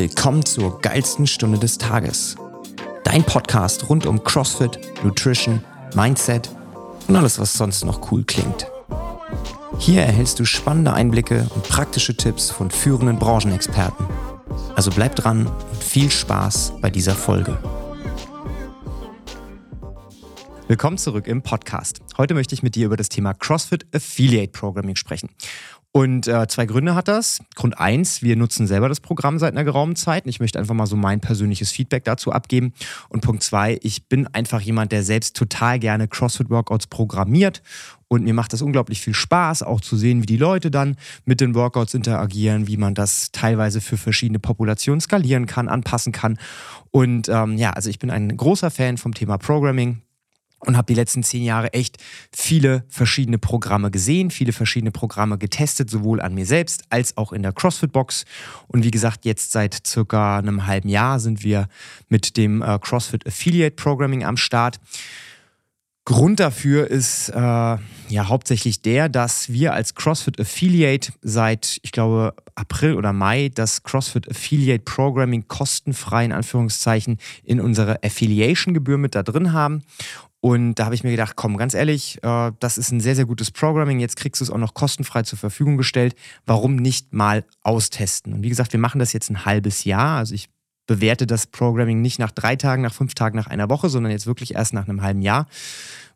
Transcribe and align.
Willkommen 0.00 0.44
zur 0.44 0.80
geilsten 0.80 1.26
Stunde 1.26 1.58
des 1.58 1.76
Tages. 1.76 2.36
Dein 3.02 3.24
Podcast 3.24 3.88
rund 3.88 4.06
um 4.06 4.22
CrossFit, 4.22 4.78
Nutrition, 5.02 5.64
Mindset 5.96 6.52
und 7.08 7.16
alles, 7.16 7.40
was 7.40 7.54
sonst 7.54 7.84
noch 7.84 8.12
cool 8.12 8.22
klingt. 8.22 8.70
Hier 9.80 10.02
erhältst 10.02 10.38
du 10.38 10.44
spannende 10.44 10.92
Einblicke 10.92 11.48
und 11.52 11.64
praktische 11.64 12.16
Tipps 12.16 12.48
von 12.48 12.70
führenden 12.70 13.18
Branchenexperten. 13.18 14.06
Also 14.76 14.92
bleib 14.92 15.16
dran 15.16 15.48
und 15.48 15.82
viel 15.82 16.12
Spaß 16.12 16.74
bei 16.80 16.90
dieser 16.90 17.16
Folge. 17.16 17.58
Willkommen 20.68 20.98
zurück 20.98 21.26
im 21.26 21.42
Podcast. 21.42 22.02
Heute 22.18 22.34
möchte 22.34 22.54
ich 22.54 22.62
mit 22.62 22.76
dir 22.76 22.86
über 22.86 22.96
das 22.96 23.08
Thema 23.08 23.34
CrossFit 23.34 23.86
Affiliate 23.92 24.52
Programming 24.52 24.94
sprechen. 24.94 25.30
Und 25.92 26.28
äh, 26.28 26.46
zwei 26.48 26.66
Gründe 26.66 26.94
hat 26.94 27.08
das. 27.08 27.40
Grund 27.54 27.78
eins, 27.78 28.22
wir 28.22 28.36
nutzen 28.36 28.66
selber 28.66 28.88
das 28.88 29.00
Programm 29.00 29.38
seit 29.38 29.54
einer 29.54 29.64
geraumen 29.64 29.96
Zeit. 29.96 30.24
Und 30.24 30.30
ich 30.30 30.38
möchte 30.38 30.58
einfach 30.58 30.74
mal 30.74 30.86
so 30.86 30.96
mein 30.96 31.20
persönliches 31.20 31.70
Feedback 31.70 32.04
dazu 32.04 32.30
abgeben. 32.30 32.74
Und 33.08 33.22
Punkt 33.22 33.42
zwei, 33.42 33.78
ich 33.82 34.06
bin 34.06 34.26
einfach 34.28 34.60
jemand, 34.60 34.92
der 34.92 35.02
selbst 35.02 35.34
total 35.36 35.78
gerne 35.78 36.06
CrossFit-Workouts 36.06 36.88
programmiert. 36.88 37.62
Und 38.06 38.24
mir 38.24 38.34
macht 38.34 38.52
das 38.52 38.62
unglaublich 38.62 39.00
viel 39.00 39.14
Spaß, 39.14 39.62
auch 39.62 39.80
zu 39.80 39.96
sehen, 39.96 40.22
wie 40.22 40.26
die 40.26 40.36
Leute 40.36 40.70
dann 40.70 40.96
mit 41.24 41.40
den 41.40 41.54
Workouts 41.54 41.94
interagieren, 41.94 42.66
wie 42.66 42.76
man 42.76 42.94
das 42.94 43.32
teilweise 43.32 43.80
für 43.80 43.96
verschiedene 43.96 44.38
Populationen 44.38 45.00
skalieren 45.00 45.46
kann, 45.46 45.68
anpassen 45.68 46.12
kann. 46.12 46.38
Und 46.90 47.28
ähm, 47.28 47.56
ja, 47.58 47.70
also 47.70 47.90
ich 47.90 47.98
bin 47.98 48.10
ein 48.10 48.36
großer 48.36 48.70
Fan 48.70 48.98
vom 48.98 49.14
Thema 49.14 49.36
Programming 49.36 50.02
und 50.60 50.76
habe 50.76 50.86
die 50.86 50.94
letzten 50.94 51.22
zehn 51.22 51.44
Jahre 51.44 51.72
echt 51.72 51.98
viele 52.32 52.84
verschiedene 52.88 53.38
Programme 53.38 53.90
gesehen, 53.90 54.30
viele 54.30 54.52
verschiedene 54.52 54.90
Programme 54.90 55.38
getestet, 55.38 55.90
sowohl 55.90 56.20
an 56.20 56.34
mir 56.34 56.46
selbst 56.46 56.82
als 56.90 57.16
auch 57.16 57.32
in 57.32 57.42
der 57.42 57.52
CrossFit-Box. 57.52 58.24
Und 58.66 58.84
wie 58.84 58.90
gesagt, 58.90 59.24
jetzt 59.24 59.52
seit 59.52 59.86
circa 59.86 60.38
einem 60.38 60.66
halben 60.66 60.88
Jahr 60.88 61.20
sind 61.20 61.44
wir 61.44 61.68
mit 62.08 62.36
dem 62.36 62.62
äh, 62.62 62.78
CrossFit 62.80 63.26
Affiliate 63.26 63.76
Programming 63.76 64.24
am 64.24 64.36
Start. 64.36 64.80
Grund 66.08 66.40
dafür 66.40 66.90
ist 66.90 67.28
äh, 67.28 67.36
ja 67.36 67.78
hauptsächlich 68.16 68.80
der, 68.80 69.10
dass 69.10 69.52
wir 69.52 69.74
als 69.74 69.94
CrossFit 69.94 70.40
Affiliate 70.40 71.12
seit, 71.20 71.78
ich 71.82 71.92
glaube, 71.92 72.32
April 72.54 72.94
oder 72.94 73.12
Mai 73.12 73.50
das 73.54 73.82
CrossFit 73.82 74.26
Affiliate 74.30 74.82
Programming 74.84 75.48
kostenfrei 75.48 76.24
in 76.24 76.32
Anführungszeichen 76.32 77.18
in 77.44 77.60
unsere 77.60 78.02
Affiliation-Gebühr 78.02 78.96
mit 78.96 79.14
da 79.14 79.22
drin 79.22 79.52
haben. 79.52 79.82
Und 80.40 80.76
da 80.76 80.84
habe 80.84 80.94
ich 80.94 81.02
mir 81.02 81.10
gedacht, 81.10 81.34
komm, 81.34 81.56
ganz 81.56 81.74
ehrlich, 81.74 82.22
äh, 82.22 82.52
das 82.60 82.78
ist 82.78 82.92
ein 82.92 83.00
sehr, 83.00 83.16
sehr 83.16 83.26
gutes 83.26 83.50
Programming. 83.50 83.98
Jetzt 83.98 84.16
kriegst 84.16 84.40
du 84.40 84.44
es 84.44 84.50
auch 84.50 84.58
noch 84.58 84.74
kostenfrei 84.74 85.22
zur 85.22 85.38
Verfügung 85.38 85.76
gestellt. 85.76 86.14
Warum 86.46 86.76
nicht 86.76 87.12
mal 87.12 87.44
austesten? 87.62 88.32
Und 88.32 88.42
wie 88.42 88.48
gesagt, 88.48 88.72
wir 88.72 88.80
machen 88.80 89.00
das 89.00 89.12
jetzt 89.12 89.30
ein 89.30 89.44
halbes 89.44 89.84
Jahr. 89.84 90.18
Also 90.18 90.34
ich 90.34 90.48
bewerte 90.86 91.26
das 91.26 91.46
Programming 91.46 92.00
nicht 92.00 92.18
nach 92.18 92.30
drei 92.30 92.56
Tagen, 92.56 92.82
nach 92.82 92.94
fünf 92.94 93.14
Tagen, 93.14 93.36
nach 93.36 93.48
einer 93.48 93.68
Woche, 93.68 93.88
sondern 93.88 94.12
jetzt 94.12 94.26
wirklich 94.26 94.54
erst 94.54 94.72
nach 94.72 94.88
einem 94.88 95.02
halben 95.02 95.22
Jahr, 95.22 95.46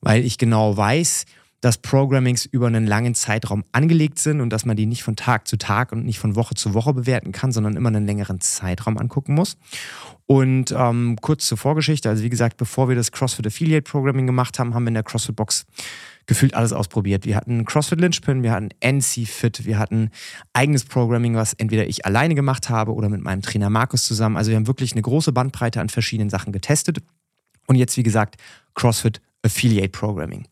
weil 0.00 0.24
ich 0.24 0.38
genau 0.38 0.76
weiß, 0.76 1.26
dass 1.62 1.78
Programmings 1.78 2.44
über 2.44 2.66
einen 2.66 2.86
langen 2.86 3.14
Zeitraum 3.14 3.64
angelegt 3.70 4.18
sind 4.18 4.40
und 4.40 4.50
dass 4.50 4.66
man 4.66 4.76
die 4.76 4.84
nicht 4.84 5.04
von 5.04 5.14
Tag 5.14 5.46
zu 5.46 5.56
Tag 5.56 5.92
und 5.92 6.04
nicht 6.04 6.18
von 6.18 6.34
Woche 6.34 6.56
zu 6.56 6.74
Woche 6.74 6.92
bewerten 6.92 7.30
kann, 7.30 7.52
sondern 7.52 7.76
immer 7.76 7.88
einen 7.88 8.04
längeren 8.04 8.40
Zeitraum 8.40 8.98
angucken 8.98 9.34
muss. 9.34 9.56
Und 10.26 10.74
ähm, 10.76 11.16
kurz 11.20 11.46
zur 11.46 11.56
Vorgeschichte, 11.56 12.08
also 12.08 12.24
wie 12.24 12.30
gesagt, 12.30 12.56
bevor 12.56 12.88
wir 12.88 12.96
das 12.96 13.12
CrossFit 13.12 13.46
Affiliate 13.46 13.88
Programming 13.88 14.26
gemacht 14.26 14.58
haben, 14.58 14.74
haben 14.74 14.82
wir 14.82 14.88
in 14.88 14.94
der 14.94 15.04
CrossFit 15.04 15.36
Box 15.36 15.64
gefühlt 16.26 16.54
alles 16.54 16.72
ausprobiert. 16.72 17.26
Wir 17.26 17.36
hatten 17.36 17.64
CrossFit 17.64 18.00
Lynchpin, 18.00 18.42
wir 18.42 18.50
hatten 18.50 18.70
NC 18.80 19.28
Fit, 19.28 19.64
wir 19.64 19.78
hatten 19.78 20.10
eigenes 20.52 20.84
Programming, 20.84 21.36
was 21.36 21.52
entweder 21.52 21.86
ich 21.86 22.04
alleine 22.06 22.34
gemacht 22.34 22.70
habe 22.70 22.92
oder 22.92 23.08
mit 23.08 23.22
meinem 23.22 23.42
Trainer 23.42 23.70
Markus 23.70 24.04
zusammen. 24.04 24.36
Also 24.36 24.50
wir 24.50 24.56
haben 24.56 24.66
wirklich 24.66 24.92
eine 24.92 25.02
große 25.02 25.30
Bandbreite 25.30 25.80
an 25.80 25.90
verschiedenen 25.90 26.28
Sachen 26.28 26.52
getestet. 26.52 26.98
Und 27.68 27.76
jetzt, 27.76 27.96
wie 27.96 28.02
gesagt, 28.02 28.36
CrossFit 28.74 29.20
Affiliate 29.44 29.90
Programming. 29.90 30.46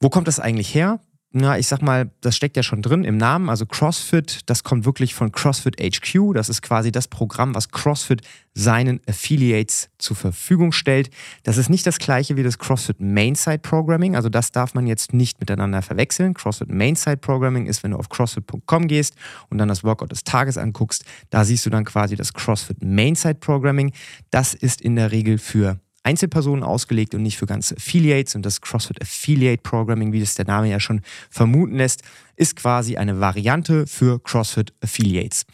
Wo 0.00 0.10
kommt 0.10 0.28
das 0.28 0.40
eigentlich 0.40 0.74
her? 0.74 1.00
Na, 1.36 1.58
ich 1.58 1.66
sag 1.66 1.82
mal, 1.82 2.12
das 2.20 2.36
steckt 2.36 2.56
ja 2.56 2.62
schon 2.62 2.80
drin 2.80 3.02
im 3.02 3.16
Namen. 3.16 3.50
Also 3.50 3.66
CrossFit, 3.66 4.42
das 4.46 4.62
kommt 4.62 4.84
wirklich 4.84 5.16
von 5.16 5.32
CrossFit 5.32 5.80
HQ. 5.80 6.32
Das 6.32 6.48
ist 6.48 6.62
quasi 6.62 6.92
das 6.92 7.08
Programm, 7.08 7.56
was 7.56 7.70
CrossFit 7.70 8.22
seinen 8.54 9.00
Affiliates 9.08 9.90
zur 9.98 10.14
Verfügung 10.14 10.70
stellt. 10.70 11.10
Das 11.42 11.56
ist 11.56 11.70
nicht 11.70 11.88
das 11.88 11.98
gleiche 11.98 12.36
wie 12.36 12.44
das 12.44 12.60
CrossFit 12.60 13.00
Mainside 13.00 13.58
Programming. 13.58 14.14
Also 14.14 14.28
das 14.28 14.52
darf 14.52 14.74
man 14.74 14.86
jetzt 14.86 15.12
nicht 15.12 15.40
miteinander 15.40 15.82
verwechseln. 15.82 16.34
CrossFit 16.34 16.70
Mainside 16.70 17.16
Programming 17.16 17.66
ist, 17.66 17.82
wenn 17.82 17.90
du 17.90 17.96
auf 17.96 18.08
CrossFit.com 18.10 18.86
gehst 18.86 19.16
und 19.50 19.58
dann 19.58 19.66
das 19.66 19.82
Workout 19.82 20.12
des 20.12 20.22
Tages 20.22 20.56
anguckst, 20.56 21.04
da 21.30 21.44
siehst 21.44 21.66
du 21.66 21.70
dann 21.70 21.84
quasi 21.84 22.14
das 22.14 22.32
CrossFit 22.32 22.80
Mainside 22.80 23.40
Programming. 23.40 23.92
Das 24.30 24.54
ist 24.54 24.80
in 24.80 24.94
der 24.94 25.10
Regel 25.10 25.38
für 25.38 25.80
Einzelpersonen 26.04 26.62
ausgelegt 26.62 27.14
und 27.14 27.22
nicht 27.22 27.36
für 27.36 27.46
ganze 27.46 27.76
Affiliates. 27.76 28.34
Und 28.34 28.44
das 28.44 28.60
CrossFit 28.60 29.02
Affiliate 29.02 29.62
Programming, 29.62 30.12
wie 30.12 30.20
das 30.20 30.34
der 30.34 30.46
Name 30.46 30.70
ja 30.70 30.78
schon 30.78 31.00
vermuten 31.30 31.76
lässt, 31.76 32.02
ist 32.36 32.56
quasi 32.56 32.96
eine 32.96 33.20
Variante 33.20 33.86
für 33.86 34.22
CrossFit 34.22 34.72
Affiliates. 34.80 35.46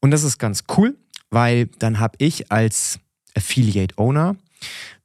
Und 0.00 0.10
das 0.12 0.22
ist 0.22 0.38
ganz 0.38 0.64
cool, 0.76 0.96
weil 1.30 1.66
dann 1.78 1.98
habe 1.98 2.16
ich 2.18 2.50
als 2.50 2.98
Affiliate 3.36 3.98
Owner 3.98 4.36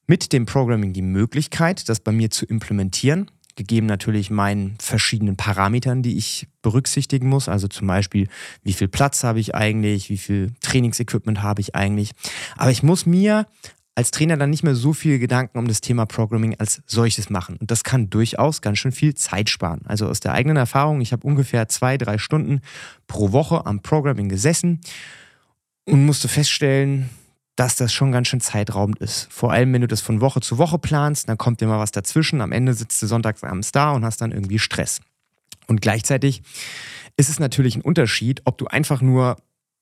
mit 0.08 0.32
dem 0.32 0.46
Programming 0.46 0.94
die 0.94 1.02
Möglichkeit, 1.02 1.90
das 1.90 2.00
bei 2.00 2.12
mir 2.12 2.30
zu 2.30 2.46
implementieren 2.46 3.30
gegeben 3.56 3.86
natürlich 3.86 4.30
meinen 4.30 4.76
verschiedenen 4.80 5.36
Parametern, 5.36 6.02
die 6.02 6.18
ich 6.18 6.48
berücksichtigen 6.62 7.28
muss. 7.30 7.50
Also 7.50 7.68
zum 7.68 7.88
Beispiel, 7.88 8.28
wie 8.64 8.74
viel 8.74 8.88
Platz 8.88 9.24
habe 9.24 9.40
ich 9.40 9.56
eigentlich, 9.56 10.10
wie 10.10 10.18
viel 10.18 10.52
Trainingsequipment 10.62 11.42
habe 11.42 11.62
ich 11.62 11.76
eigentlich. 11.76 12.12
Aber 12.58 12.72
ich 12.72 12.84
muss 12.84 13.06
mir 13.06 13.46
als 13.96 14.12
Trainer 14.12 14.38
dann 14.38 14.50
nicht 14.50 14.64
mehr 14.64 14.76
so 14.76 14.94
viel 14.94 15.20
Gedanken 15.20 15.60
um 15.60 15.68
das 15.68 15.82
Thema 15.82 16.06
Programming 16.06 16.56
als 16.58 16.82
solches 16.88 17.30
machen. 17.30 17.58
Und 17.58 17.70
das 17.70 17.84
kann 17.84 18.10
durchaus 18.10 18.62
ganz 18.62 18.80
schön 18.80 18.92
viel 18.92 19.14
Zeit 19.14 19.50
sparen. 19.50 19.82
Also 19.86 20.08
aus 20.08 20.20
der 20.20 20.34
eigenen 20.34 20.58
Erfahrung, 20.58 21.02
ich 21.02 21.12
habe 21.12 21.28
ungefähr 21.28 21.68
zwei, 21.68 21.98
drei 21.98 22.18
Stunden 22.18 22.62
pro 23.08 23.32
Woche 23.32 23.66
am 23.66 23.82
Programming 23.82 24.30
gesessen 24.30 24.82
und 25.86 26.06
musste 26.06 26.28
feststellen, 26.28 27.10
dass 27.56 27.76
das 27.76 27.94
schon 27.94 28.12
ganz 28.12 28.30
schön 28.30 28.42
zeitraubend 28.42 29.00
ist. 29.00 29.28
Vor 29.30 29.52
allem, 29.52 29.72
wenn 29.74 29.82
du 29.82 29.88
das 29.88 30.02
von 30.02 30.22
Woche 30.22 30.42
zu 30.42 30.58
Woche 30.58 30.80
planst, 30.80 31.30
dann 31.30 31.38
kommt 31.38 31.62
dir 31.62 31.68
mal 31.68 31.80
was 31.80 31.92
dazwischen. 31.92 32.42
Am 32.42 32.52
Ende 32.52 32.74
sitzt 32.74 33.02
du 33.02 33.08
sonntagsabends 33.08 33.72
da 33.72 33.92
und 33.92 34.04
hast 34.04 34.22
dann 34.22 34.32
irgendwie 34.32 34.58
Stress. 34.58 35.02
Und 35.68 35.82
gleichzeitig 35.82 36.42
ist 37.16 37.30
es 37.30 37.40
natürlich 37.40 37.76
ein 37.76 37.82
Unterschied, 37.82 38.42
ob 38.46 38.58
du 38.58 38.66
einfach 38.66 39.02
nur 39.02 39.38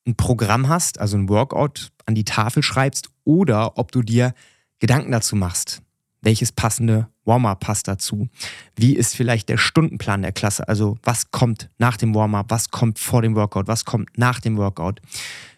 ein 0.06 0.16
Programm 0.16 0.68
hast, 0.68 0.98
also 0.98 1.16
ein 1.16 1.28
Workout 1.28 1.92
an 2.06 2.14
die 2.14 2.24
Tafel 2.24 2.62
schreibst 2.62 3.10
oder 3.24 3.78
ob 3.78 3.92
du 3.92 4.02
dir 4.02 4.34
Gedanken 4.78 5.12
dazu 5.12 5.36
machst. 5.36 5.82
Welches 6.22 6.52
passende 6.52 7.08
Warm-up 7.24 7.60
passt 7.60 7.88
dazu? 7.88 8.28
Wie 8.76 8.94
ist 8.94 9.14
vielleicht 9.14 9.48
der 9.48 9.58
Stundenplan 9.58 10.22
der 10.22 10.32
Klasse? 10.32 10.66
Also 10.68 10.96
was 11.02 11.30
kommt 11.30 11.68
nach 11.78 11.96
dem 11.96 12.14
Warm-up? 12.14 12.46
Was 12.48 12.70
kommt 12.70 12.98
vor 12.98 13.22
dem 13.22 13.34
Workout? 13.34 13.68
Was 13.68 13.84
kommt 13.84 14.16
nach 14.16 14.40
dem 14.40 14.56
Workout? 14.56 15.00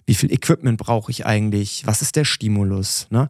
Wie 0.06 0.14
viel 0.14 0.32
Equipment 0.32 0.78
brauche 0.78 1.10
ich 1.10 1.26
eigentlich, 1.26 1.86
was 1.86 2.02
ist 2.02 2.16
der 2.16 2.24
Stimulus, 2.24 3.06
ne? 3.10 3.28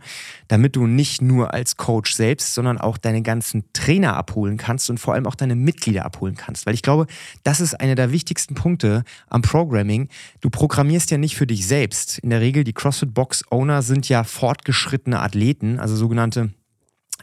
damit 0.49 0.77
du 0.77 0.87
nicht 0.87 1.23
nur 1.23 1.55
als 1.55 1.77
Coach 1.77 2.15
selbst, 2.15 2.55
sondern 2.55 2.79
auch 2.79 2.99
deine 2.99 3.23
ganzen 3.23 3.65
Trainer 3.73 4.17
abholen 4.17 4.57
kannst 4.57 4.91
und 4.91 4.99
vor 4.99 5.15
allem 5.15 5.27
auch 5.27 5.35
deine 5.35 5.55
Mitglieder 5.55 6.05
abholen 6.05 6.35
kannst. 6.35 6.67
Weil 6.67 6.75
ich 6.75 6.83
glaube, 6.83 7.07
das 7.43 7.61
ist 7.61 7.75
einer 7.75 7.95
der 7.95 8.13
wichtigsten 8.13 8.55
Punkte 8.55 9.05
am 9.29 9.43
Programming. 9.43 10.09
Du 10.41 10.51
programmierst 10.51 11.11
ja 11.11 11.19
nicht 11.19 11.37
für 11.37 11.47
dich 11.47 11.67
selbst. 11.67 12.19
In 12.19 12.31
der 12.31 12.41
Regel, 12.41 12.65
die 12.65 12.73
CrossFit 12.73 13.15
Box 13.15 13.45
Owner 13.51 13.83
sind 13.83 14.09
ja 14.09 14.25
fortgeschrittene 14.25 15.21
Athleten, 15.21 15.79
also 15.79 15.95
sogenannte 15.97 16.51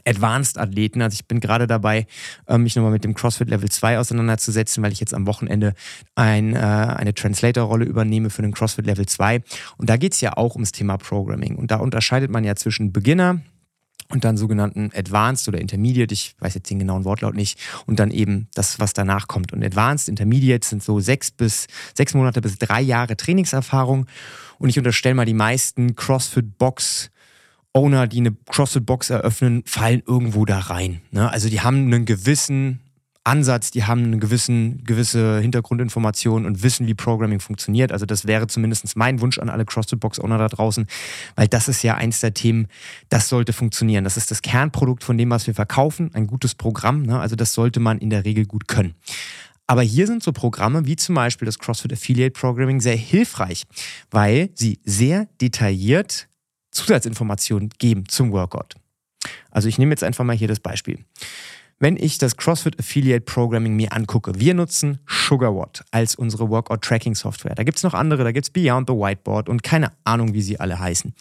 Advanced-Athleten. 0.06 1.02
Also 1.02 1.14
ich 1.14 1.26
bin 1.26 1.40
gerade 1.40 1.66
dabei, 1.66 2.06
äh, 2.46 2.58
mich 2.58 2.76
nochmal 2.76 2.92
mit 2.92 3.04
dem 3.04 3.14
CrossFit 3.14 3.48
Level 3.48 3.68
2 3.68 3.98
auseinanderzusetzen, 3.98 4.82
weil 4.82 4.92
ich 4.92 5.00
jetzt 5.00 5.14
am 5.14 5.26
Wochenende 5.26 5.74
ein, 6.14 6.54
äh, 6.54 6.58
eine 6.58 7.14
Translator-Rolle 7.14 7.84
übernehme 7.84 8.30
für 8.30 8.42
den 8.42 8.52
CrossFit 8.52 8.86
Level 8.86 9.06
2. 9.06 9.42
Und 9.76 9.90
da 9.90 9.96
geht 9.96 10.14
es 10.14 10.20
ja 10.20 10.36
auch 10.36 10.54
ums 10.54 10.72
Thema 10.72 10.96
Programming. 10.96 11.56
Und 11.56 11.70
da 11.70 11.76
unterscheidet 11.76 12.30
man 12.30 12.44
ja 12.44 12.56
zwischen 12.56 12.92
Beginner, 12.92 13.40
und 14.12 14.24
dann 14.24 14.36
sogenannten 14.36 14.90
Advanced 14.94 15.48
oder 15.48 15.58
Intermediate, 15.60 16.12
ich 16.12 16.34
weiß 16.38 16.54
jetzt 16.54 16.68
den 16.68 16.78
genauen 16.78 17.04
Wortlaut 17.04 17.34
nicht, 17.34 17.58
und 17.86 17.98
dann 17.98 18.10
eben 18.10 18.46
das, 18.54 18.78
was 18.78 18.92
danach 18.92 19.26
kommt. 19.26 19.52
Und 19.52 19.64
Advanced, 19.64 20.08
Intermediate 20.08 20.66
sind 20.66 20.82
so 20.82 21.00
sechs 21.00 21.30
bis 21.30 21.66
sechs 21.94 22.12
Monate 22.12 22.42
bis 22.42 22.58
drei 22.58 22.82
Jahre 22.82 23.16
Trainingserfahrung. 23.16 24.06
Und 24.58 24.68
ich 24.68 24.76
unterstelle 24.76 25.14
mal, 25.14 25.24
die 25.24 25.34
meisten 25.34 25.96
CrossFit-Box- 25.96 27.10
Owner, 27.74 28.06
die 28.06 28.18
eine 28.18 28.36
CrossFit-Box 28.50 29.10
eröffnen, 29.10 29.62
fallen 29.64 30.02
irgendwo 30.06 30.44
da 30.44 30.58
rein. 30.58 31.00
Ne? 31.10 31.30
Also 31.30 31.48
die 31.48 31.60
haben 31.60 31.86
einen 31.86 32.04
gewissen 32.04 32.80
Ansatz, 33.24 33.70
die 33.70 33.84
haben 33.84 34.04
eine 34.04 34.18
gewissen, 34.18 34.82
gewisse 34.84 35.38
Hintergrundinformation 35.40 36.44
und 36.44 36.62
wissen, 36.62 36.88
wie 36.88 36.94
Programming 36.94 37.38
funktioniert. 37.38 37.92
Also 37.92 38.04
das 38.04 38.26
wäre 38.26 38.48
zumindest 38.48 38.96
mein 38.96 39.20
Wunsch 39.20 39.38
an 39.38 39.48
alle 39.48 39.64
CrossFit-Box-Owner 39.64 40.38
da 40.38 40.48
draußen, 40.48 40.86
weil 41.36 41.46
das 41.46 41.68
ist 41.68 41.82
ja 41.82 41.94
eins 41.94 42.20
der 42.20 42.34
Themen, 42.34 42.66
das 43.10 43.28
sollte 43.28 43.52
funktionieren. 43.52 44.02
Das 44.02 44.16
ist 44.16 44.30
das 44.32 44.42
Kernprodukt 44.42 45.04
von 45.04 45.16
dem, 45.16 45.30
was 45.30 45.46
wir 45.46 45.54
verkaufen, 45.54 46.10
ein 46.14 46.26
gutes 46.26 46.56
Programm. 46.56 47.02
Ne? 47.02 47.18
Also 47.20 47.36
das 47.36 47.54
sollte 47.54 47.78
man 47.78 47.98
in 47.98 48.10
der 48.10 48.24
Regel 48.24 48.44
gut 48.44 48.66
können. 48.66 48.94
Aber 49.68 49.82
hier 49.82 50.08
sind 50.08 50.22
so 50.22 50.32
Programme 50.32 50.86
wie 50.86 50.96
zum 50.96 51.14
Beispiel 51.14 51.46
das 51.46 51.58
CrossFit 51.58 51.92
Affiliate 51.92 52.38
Programming 52.38 52.80
sehr 52.80 52.96
hilfreich, 52.96 53.62
weil 54.10 54.50
sie 54.54 54.80
sehr 54.84 55.28
detailliert 55.40 56.28
Zusatzinformationen 56.72 57.70
geben 57.78 58.08
zum 58.08 58.32
Workout. 58.32 58.74
Also 59.50 59.68
ich 59.68 59.78
nehme 59.78 59.92
jetzt 59.92 60.02
einfach 60.02 60.24
mal 60.24 60.36
hier 60.36 60.48
das 60.48 60.60
Beispiel. 60.60 60.98
Wenn 61.78 61.96
ich 61.96 62.18
das 62.18 62.36
CrossFit 62.36 62.78
Affiliate 62.78 63.24
Programming 63.24 63.74
mir 63.74 63.92
angucke, 63.92 64.38
wir 64.38 64.54
nutzen 64.54 65.00
SugarWatt 65.06 65.84
als 65.90 66.14
unsere 66.14 66.48
Workout-Tracking-Software. 66.48 67.56
Da 67.56 67.64
gibt 67.64 67.76
es 67.76 67.82
noch 67.82 67.92
andere, 67.92 68.22
da 68.22 68.30
gibt 68.30 68.46
es 68.46 68.50
Beyond 68.50 68.88
the 68.88 68.94
Whiteboard 68.94 69.48
und 69.48 69.64
keine 69.64 69.90
Ahnung, 70.04 70.32
wie 70.32 70.42
sie 70.42 70.60
alle 70.60 70.78
heißen. 70.78 71.12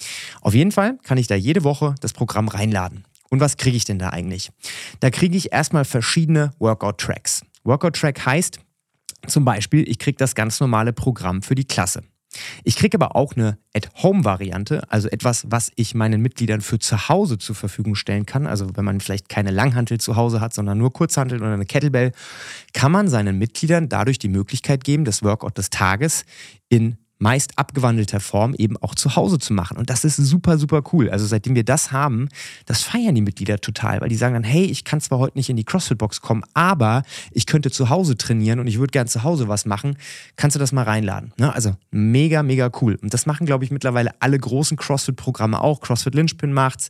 Auf 0.42 0.53
jeden 0.53 0.71
Fall 0.71 1.00
kann 1.03 1.18
ich 1.18 1.25
da 1.25 1.33
jede 1.33 1.63
Woche 1.63 1.95
das 2.01 2.13
Programm 2.13 2.48
reinladen. 2.48 3.06
Und 3.31 3.39
was 3.39 3.57
kriege 3.57 3.75
ich 3.75 3.86
denn 3.86 3.98
da 3.98 4.09
eigentlich? 4.09 4.51
Da 5.00 5.09
kriege 5.09 5.36
ich 5.36 5.51
erstmal 5.51 5.83
verschiedene 5.83 6.51
Workout-Tracks. 6.59 7.42
Workout-Track 7.63 8.24
heißt 8.25 8.59
zum 9.27 9.45
Beispiel, 9.45 9.88
ich 9.89 9.98
kriege 9.98 10.18
das 10.18 10.36
ganz 10.36 10.59
normale 10.59 10.94
Programm 10.94 11.42
für 11.42 11.56
die 11.56 11.65
Klasse. 11.65 12.03
Ich 12.63 12.75
kriege 12.75 12.98
aber 12.98 13.16
auch 13.16 13.36
eine 13.36 13.57
At-Home-Variante, 13.74 14.83
also 14.89 15.10
etwas, 15.10 15.45
was 15.50 15.72
ich 15.75 15.95
meinen 15.95 16.22
Mitgliedern 16.22 16.62
für 16.62 16.80
zu 16.80 17.10
Hause 17.10 17.38
zur 17.38 17.56
Verfügung 17.56 17.95
stellen 17.95 18.25
kann. 18.25 18.48
Also 18.48 18.68
wenn 18.75 18.86
man 18.86 19.01
vielleicht 19.01 19.30
keine 19.30 19.51
Langhantel 19.51 20.00
zu 20.00 20.16
Hause 20.16 20.39
hat, 20.39 20.54
sondern 20.54 20.78
nur 20.78 20.94
Kurzhantel 20.94 21.42
oder 21.42 21.54
eine 21.54 21.66
Kettlebell, 21.66 22.12
kann 22.74 22.92
man 22.92 23.07
seinen 23.07 23.38
Mitgliedern 23.38 23.89
dadurch 23.89 24.19
die 24.19 24.30
Möglichkeit 24.30 24.83
geben, 24.83 25.06
das 25.06 25.24
Workout 25.24 25.57
des 25.57 25.69
Tages 25.69 26.25
in 26.69 26.98
meist 27.21 27.57
abgewandelter 27.57 28.19
Form 28.19 28.56
eben 28.56 28.77
auch 28.77 28.95
zu 28.95 29.15
Hause 29.15 29.38
zu 29.38 29.53
machen. 29.53 29.77
Und 29.77 29.91
das 29.91 30.03
ist 30.03 30.15
super, 30.15 30.57
super 30.57 30.81
cool. 30.91 31.09
Also 31.09 31.27
seitdem 31.27 31.53
wir 31.53 31.63
das 31.63 31.91
haben, 31.91 32.29
das 32.65 32.81
feiern 32.81 33.13
die 33.13 33.21
Mitglieder 33.21 33.59
total, 33.59 34.01
weil 34.01 34.09
die 34.09 34.15
sagen 34.15 34.33
dann, 34.33 34.44
hey, 34.44 34.65
ich 34.65 34.83
kann 34.83 35.00
zwar 35.01 35.19
heute 35.19 35.38
nicht 35.38 35.50
in 35.50 35.56
die 35.56 35.63
CrossFit-Box 35.63 36.21
kommen, 36.21 36.44
aber 36.56 37.03
ich 37.31 37.45
könnte 37.45 37.69
zu 37.69 37.89
Hause 37.89 38.18
trainieren 38.18 38.59
und 38.59 38.65
ich 38.65 38.79
würde 38.79 38.91
gern 38.91 39.07
zu 39.07 39.23
Hause 39.23 39.47
was 39.47 39.65
machen. 39.65 39.97
Kannst 40.35 40.56
du 40.56 40.59
das 40.59 40.71
mal 40.71 40.83
reinladen? 40.83 41.31
Ne? 41.38 41.53
Also 41.53 41.75
mega, 41.91 42.41
mega 42.41 42.71
cool. 42.81 42.97
Und 43.01 43.13
das 43.13 43.27
machen, 43.27 43.45
glaube 43.45 43.65
ich, 43.65 43.71
mittlerweile 43.71 44.12
alle 44.19 44.39
großen 44.39 44.75
CrossFit-Programme 44.75 45.62
auch. 45.62 45.79
CrossFit 45.79 46.15
Lynchpin 46.15 46.53
macht's, 46.53 46.89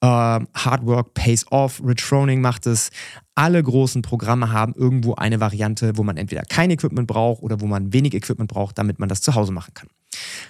äh, 0.00 0.06
Hard 0.06 0.86
Work 0.86 1.14
Pays 1.14 1.44
Off, 1.50 1.82
Rich 1.84 2.02
Froning 2.02 2.40
macht 2.40 2.66
es, 2.66 2.90
alle 3.34 3.62
großen 3.62 4.02
Programme 4.02 4.52
haben 4.52 4.74
irgendwo 4.74 5.14
eine 5.14 5.40
Variante, 5.40 5.96
wo 5.96 6.02
man 6.02 6.16
entweder 6.16 6.42
kein 6.42 6.70
Equipment 6.70 7.06
braucht 7.06 7.42
oder 7.42 7.60
wo 7.60 7.66
man 7.66 7.92
wenig 7.92 8.14
Equipment 8.14 8.50
braucht, 8.50 8.78
damit 8.78 8.98
man 8.98 9.08
das 9.08 9.22
zu 9.22 9.34
Hause 9.34 9.52
machen 9.52 9.74
kann. 9.74 9.88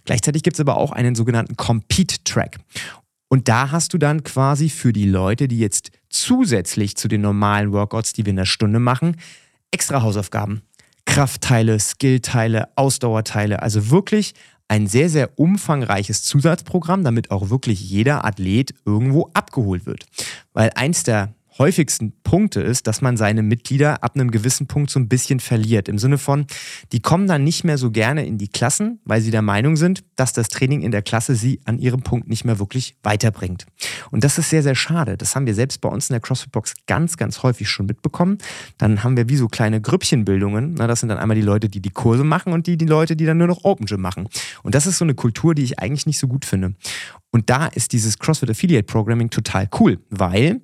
Gleichzeitig 0.05 0.43
gibt 0.43 0.57
es 0.57 0.61
aber 0.61 0.77
auch 0.77 0.91
einen 0.91 1.15
sogenannten 1.15 1.57
Compete-Track. 1.57 2.59
Und 3.29 3.49
da 3.49 3.71
hast 3.71 3.95
du 3.95 3.99
dann 3.99 4.25
quasi 4.25 4.69
für 4.69 4.93
die 4.93 5.09
Leute, 5.09 5.49
die 5.49 5.59
jetzt 5.59 5.91
zusätzlich 6.11 6.97
zu 6.97 7.09
den 7.09 7.23
normalen 7.23 7.73
Workouts, 7.73 8.13
die 8.13 8.27
wir 8.27 8.31
in 8.31 8.37
der 8.37 8.45
Stunde 8.45 8.79
machen, 8.79 9.17
extra 9.71 10.03
Hausaufgaben. 10.03 10.63
Kraftteile, 11.07 11.81
Skillteile, 11.81 12.69
Ausdauerteile. 12.77 13.63
Also 13.63 13.91
wirklich 13.91 14.35
ein 14.69 14.87
sehr, 14.87 15.09
sehr 15.09 15.39
umfangreiches 15.39 16.23
Zusatzprogramm, 16.25 17.05
damit 17.05 17.31
auch 17.31 17.51
wirklich 17.51 17.81
jeder 17.81 18.25
Athlet 18.25 18.75
irgendwo 18.85 19.31
abgeholt 19.35 19.87
wird. 19.87 20.05
Weil 20.53 20.71
eins 20.75 21.03
der 21.03 21.35
häufigsten 21.59 22.13
Punkte 22.23 22.61
ist, 22.61 22.87
dass 22.87 23.03
man 23.03 23.17
seine 23.17 23.43
Mitglieder 23.43 24.03
ab 24.03 24.13
einem 24.15 24.31
gewissen 24.31 24.67
Punkt 24.67 24.91
so 24.91 24.99
ein 24.99 25.09
bisschen 25.09 25.41
verliert. 25.41 25.89
Im 25.89 25.99
Sinne 25.99 26.19
von, 26.19 26.47
die 26.93 27.01
kommen 27.01 27.27
dann 27.27 27.45
nicht 27.45 27.65
mehr 27.65 27.79
so 27.79 27.91
gerne 27.91 28.27
in 28.27 28.39
die 28.39 28.49
Klassen, 28.49 29.01
weil 29.05 29.21
sie 29.21 29.31
der 29.31 29.43
Meinung 29.43 29.77
sind, 29.77 30.05
dass 30.17 30.33
das 30.33 30.49
Training 30.49 30.83
in 30.83 30.91
der 30.91 31.03
Klasse 31.03 31.35
sie 31.35 31.61
an 31.65 31.79
ihrem 31.79 32.03
Punkt 32.03 32.29
nicht 32.29 32.45
mehr 32.45 32.59
wirklich 32.59 32.97
weiterbringt. 33.03 33.67
Und 34.11 34.25
das 34.25 34.39
ist 34.39 34.51
sehr, 34.51 34.63
sehr 34.63 34.75
schade. 34.75 35.17
Das 35.17 35.37
haben 35.37 35.47
wir 35.47 35.55
selbst 35.55 35.81
bei 35.81 35.89
uns 35.89 36.09
in 36.09 36.15
der 36.15 36.21
CrossFit-Box 36.21 36.75
ganz, 36.87 37.17
ganz 37.17 37.43
häufig 37.43 37.69
schon 37.69 37.87
mitbekommen. 37.87 38.39
Dann 38.79 39.05
haben 39.05 39.17
wir 39.17 39.29
wie 39.29 39.37
so 39.37 39.49
kleine 39.49 39.81
Grüppchenbildungen. 39.81 40.77
das 40.77 41.01
sind 41.01 41.09
dann 41.09 41.19
einmal 41.19 41.37
die 41.37 41.43
Leute, 41.43 41.69
die 41.69 41.81
die 41.81 41.91
Kurse 41.91 42.25
machen 42.25 42.53
und 42.53 42.67
die, 42.67 42.77
die 42.77 42.87
Leute, 42.87 43.17
die 43.17 43.27
dann 43.27 43.39
nur 43.39 43.49
noch 43.49 43.65
Open 43.65 43.87
Gym 43.87 44.01
machen. 44.01 44.29
Und 44.63 44.75
das 44.75 44.87
ist 44.87 44.99
so 44.99 45.05
eine 45.05 45.15
Kultur, 45.15 45.55
die 45.55 45.63
ich 45.63 45.79
eigentlich 45.79 46.07
nicht 46.07 46.19
so 46.19 46.29
gut 46.29 46.45
finde. 46.45 46.75
Und 47.31 47.49
da 47.51 47.67
ist 47.67 47.93
dieses 47.93 48.19
CrossFit 48.19 48.51
Affiliate 48.51 48.85
Programming 48.85 49.31
total 49.31 49.69
cool, 49.81 49.99
weil 50.11 50.61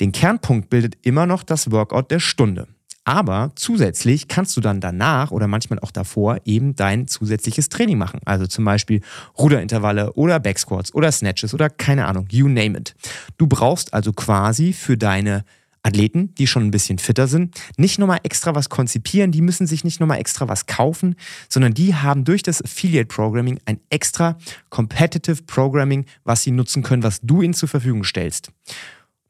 den 0.00 0.12
Kernpunkt 0.12 0.70
bildet 0.70 0.96
immer 1.02 1.26
noch 1.26 1.42
das 1.42 1.70
Workout 1.70 2.10
der 2.10 2.20
Stunde. 2.20 2.68
Aber 3.08 3.52
zusätzlich 3.54 4.28
kannst 4.28 4.54
du 4.56 4.60
dann 4.60 4.82
danach 4.82 5.30
oder 5.30 5.46
manchmal 5.46 5.78
auch 5.78 5.90
davor 5.90 6.40
eben 6.44 6.76
dein 6.76 7.08
zusätzliches 7.08 7.70
Training 7.70 7.96
machen. 7.96 8.20
Also 8.26 8.46
zum 8.46 8.66
Beispiel 8.66 9.00
Ruderintervalle 9.38 10.12
oder 10.12 10.38
Backsquats 10.38 10.92
oder 10.94 11.10
Snatches 11.10 11.54
oder 11.54 11.70
keine 11.70 12.06
Ahnung, 12.06 12.26
you 12.30 12.48
name 12.48 12.78
it. 12.78 12.94
Du 13.38 13.46
brauchst 13.46 13.94
also 13.94 14.12
quasi 14.12 14.74
für 14.74 14.98
deine 14.98 15.44
Athleten, 15.82 16.34
die 16.34 16.46
schon 16.46 16.64
ein 16.64 16.70
bisschen 16.70 16.98
fitter 16.98 17.28
sind, 17.28 17.58
nicht 17.78 17.98
nochmal 17.98 18.20
extra 18.24 18.54
was 18.54 18.68
konzipieren, 18.68 19.32
die 19.32 19.40
müssen 19.40 19.66
sich 19.66 19.84
nicht 19.84 20.00
nochmal 20.00 20.18
extra 20.18 20.46
was 20.46 20.66
kaufen, 20.66 21.14
sondern 21.48 21.72
die 21.72 21.94
haben 21.94 22.24
durch 22.24 22.42
das 22.42 22.62
Affiliate 22.62 23.06
Programming 23.06 23.58
ein 23.64 23.80
extra 23.88 24.36
Competitive 24.68 25.44
Programming, 25.44 26.04
was 26.24 26.42
sie 26.42 26.50
nutzen 26.50 26.82
können, 26.82 27.02
was 27.02 27.20
du 27.22 27.40
ihnen 27.40 27.54
zur 27.54 27.70
Verfügung 27.70 28.04
stellst. 28.04 28.50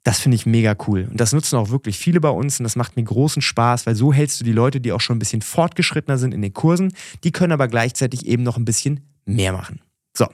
Das 0.04 0.20
finde 0.20 0.36
ich 0.36 0.46
mega 0.46 0.76
cool. 0.86 1.08
Und 1.10 1.20
das 1.20 1.32
nutzen 1.32 1.56
auch 1.56 1.70
wirklich 1.70 1.98
viele 1.98 2.20
bei 2.20 2.30
uns 2.30 2.60
und 2.60 2.64
das 2.64 2.76
macht 2.76 2.96
mir 2.96 3.02
großen 3.02 3.42
Spaß, 3.42 3.86
weil 3.86 3.94
so 3.94 4.12
hältst 4.12 4.40
du 4.40 4.44
die 4.44 4.52
Leute, 4.52 4.80
die 4.80 4.92
auch 4.92 5.00
schon 5.00 5.16
ein 5.16 5.18
bisschen 5.18 5.42
fortgeschrittener 5.42 6.18
sind 6.18 6.32
in 6.32 6.42
den 6.42 6.54
Kursen, 6.54 6.92
die 7.24 7.32
können 7.32 7.52
aber 7.52 7.68
gleichzeitig 7.68 8.26
eben 8.26 8.42
noch 8.42 8.56
ein 8.56 8.64
bisschen 8.64 9.00
mehr 9.24 9.52
machen. 9.52 9.80
So, 10.16 10.26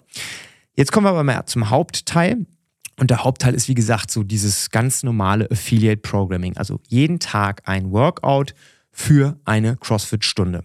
jetzt 0.76 0.92
kommen 0.92 1.06
wir 1.06 1.10
aber 1.10 1.24
mal 1.24 1.46
zum 1.46 1.70
Hauptteil. 1.70 2.46
Und 2.96 3.10
der 3.10 3.24
Hauptteil 3.24 3.54
ist, 3.54 3.68
wie 3.68 3.74
gesagt, 3.74 4.12
so 4.12 4.22
dieses 4.22 4.70
ganz 4.70 5.02
normale 5.02 5.50
Affiliate 5.50 6.00
Programming. 6.00 6.56
Also 6.56 6.78
jeden 6.86 7.18
Tag 7.18 7.62
ein 7.64 7.90
Workout 7.90 8.54
für 8.92 9.36
eine 9.44 9.76
CrossFit-Stunde. 9.76 10.62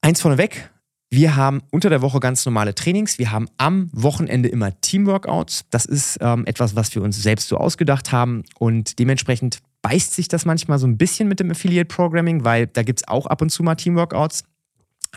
Eins 0.00 0.20
vorneweg, 0.20 0.71
wir 1.12 1.36
haben 1.36 1.60
unter 1.70 1.90
der 1.90 2.00
Woche 2.00 2.20
ganz 2.20 2.46
normale 2.46 2.74
Trainings. 2.74 3.18
Wir 3.18 3.32
haben 3.32 3.46
am 3.58 3.90
Wochenende 3.92 4.48
immer 4.48 4.80
Teamworkouts. 4.80 5.66
Das 5.68 5.84
ist 5.84 6.16
ähm, 6.22 6.46
etwas, 6.46 6.74
was 6.74 6.94
wir 6.94 7.02
uns 7.02 7.22
selbst 7.22 7.48
so 7.48 7.58
ausgedacht 7.58 8.12
haben. 8.12 8.44
Und 8.58 8.98
dementsprechend 8.98 9.58
beißt 9.82 10.14
sich 10.14 10.28
das 10.28 10.46
manchmal 10.46 10.78
so 10.78 10.86
ein 10.86 10.96
bisschen 10.96 11.28
mit 11.28 11.38
dem 11.38 11.50
Affiliate 11.50 11.84
Programming, 11.84 12.46
weil 12.46 12.66
da 12.66 12.82
gibt 12.82 13.00
es 13.00 13.08
auch 13.08 13.26
ab 13.26 13.42
und 13.42 13.50
zu 13.50 13.62
mal 13.62 13.74
Teamworkouts. 13.74 14.44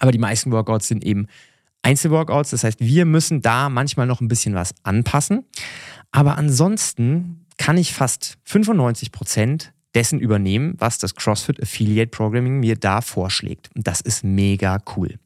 Aber 0.02 0.12
die 0.12 0.18
meisten 0.18 0.52
Workouts 0.52 0.90
sind 0.90 1.02
eben 1.02 1.28
Einzelworkouts. 1.82 2.50
Das 2.50 2.66
heißt, 2.66 2.82
wir 2.82 3.06
müssen 3.06 3.42
da 3.42 3.70
manchmal 3.70 4.06
noch 4.06 4.20
ein 4.20 4.28
bisschen 4.28 4.54
was 4.54 4.76
anpassen. 4.84 5.46
Aber 6.12 6.38
ansonsten 6.38 7.46
kann 7.58 7.78
ich 7.78 7.94
fast 7.94 8.38
95 8.44 9.14
Prozent 9.14 9.72
dessen 9.94 10.20
übernehmen, 10.20 10.74
was 10.78 10.98
das 10.98 11.16
CrossFit 11.16 11.64
Affiliate 11.64 12.10
Programming 12.10 12.60
mir 12.60 12.76
da 12.76 13.00
vorschlägt. 13.00 13.70
Und 13.74 13.88
das 13.88 14.02
ist 14.02 14.26
mega 14.26 14.80
cool. 14.98 15.20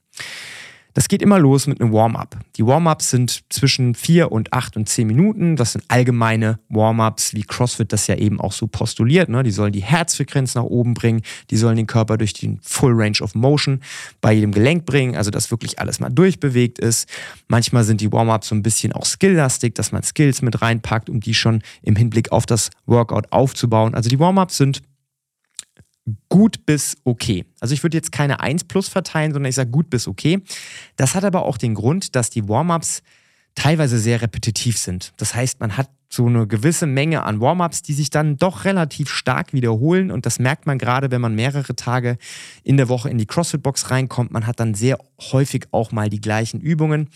Das 1.00 1.08
geht 1.08 1.22
immer 1.22 1.40
los 1.40 1.66
mit 1.66 1.80
einem 1.80 1.94
Warm-up. 1.94 2.36
Die 2.58 2.66
Warm-ups 2.66 3.12
sind 3.12 3.46
zwischen 3.48 3.96
vier 3.96 4.34
und 4.34 4.52
acht 4.52 4.76
und 4.76 4.90
zehn 4.90 5.08
Minuten. 5.08 5.56
Das 5.56 5.72
sind 5.72 5.86
allgemeine 5.88 6.60
Warm-ups, 6.68 7.34
wie 7.36 7.44
CrossFit 7.44 7.94
das 7.94 8.08
ja 8.08 8.16
eben 8.16 8.42
auch 8.42 8.52
so 8.52 8.68
postuliert. 8.68 9.30
Ne? 9.30 9.44
Die 9.44 9.52
sollen 9.52 9.72
die 9.72 9.82
Herzfrequenz 9.82 10.56
nach 10.56 10.64
oben 10.64 10.96
bringen, 10.96 11.22
die 11.52 11.56
sollen 11.56 11.78
den 11.78 11.88
Körper 11.88 12.18
durch 12.18 12.34
den 12.34 12.60
Full 12.64 12.92
Range 13.02 13.18
of 13.22 13.34
Motion 13.34 13.80
bei 14.20 14.34
jedem 14.34 14.52
Gelenk 14.52 14.86
bringen, 14.86 15.16
also 15.16 15.32
dass 15.32 15.52
wirklich 15.52 15.80
alles 15.80 16.02
mal 16.02 16.10
durchbewegt 16.10 16.80
ist. 16.80 17.08
Manchmal 17.48 17.86
sind 17.86 18.02
die 18.02 18.12
Warm-ups 18.12 18.50
so 18.50 18.56
ein 18.56 18.62
bisschen 18.62 18.92
auch 18.92 19.06
skilllastig, 19.06 19.76
dass 19.76 19.94
man 19.94 20.04
Skills 20.04 20.42
mit 20.42 20.62
reinpackt, 20.62 21.10
um 21.10 21.22
die 21.22 21.34
schon 21.34 21.62
im 21.82 21.96
Hinblick 21.96 22.34
auf 22.34 22.46
das 22.46 22.72
Workout 22.88 23.32
aufzubauen. 23.32 23.96
Also 23.96 24.10
die 24.10 24.20
Warm-ups 24.20 24.58
sind 24.58 24.82
gut 26.30 26.66
bis 26.66 26.98
okay. 27.04 27.46
Also 27.60 27.74
ich 27.74 27.84
würde 27.84 27.98
jetzt 27.98 28.12
keine 28.12 28.40
1 28.40 28.66
plus 28.66 28.88
verteilen, 28.88 29.34
sondern 29.34 29.50
ich 29.50 29.56
sage 29.56 29.70
gut 29.70 29.90
bis 29.90 30.08
okay. 30.08 30.42
Das 30.96 31.16
hat 31.16 31.24
aber 31.24 31.44
auch 31.46 31.58
den 31.58 31.74
Grund, 31.74 32.16
dass 32.16 32.30
die 32.30 32.48
Warm-ups 32.48 33.02
teilweise 33.56 34.00
sehr 34.00 34.22
repetitiv 34.22 34.78
sind. 34.78 35.14
Das 35.18 35.36
heißt, 35.36 35.60
man 35.60 35.78
hat 35.78 35.90
so 36.12 36.26
eine 36.26 36.48
gewisse 36.48 36.88
Menge 36.88 37.24
an 37.24 37.40
Warm-ups, 37.40 37.84
die 37.84 37.94
sich 37.94 38.10
dann 38.10 38.38
doch 38.38 38.66
relativ 38.66 39.10
stark 39.10 39.54
wiederholen 39.54 40.10
und 40.10 40.26
das 40.26 40.40
merkt 40.40 40.66
man 40.66 40.80
gerade, 40.80 41.12
wenn 41.12 41.22
man 41.22 41.36
mehrere 41.36 41.76
Tage 41.76 42.18
in 42.64 42.78
der 42.78 42.90
Woche 42.90 43.10
in 43.10 43.20
die 43.20 43.28
CrossFit-Box 43.28 43.92
reinkommt. 43.92 44.32
Man 44.32 44.48
hat 44.48 44.60
dann 44.60 44.74
sehr 44.74 44.98
häufig 45.32 45.68
auch 45.72 45.92
mal 45.92 46.10
die 46.10 46.22
gleichen 46.22 46.62
Übungen 46.62 47.10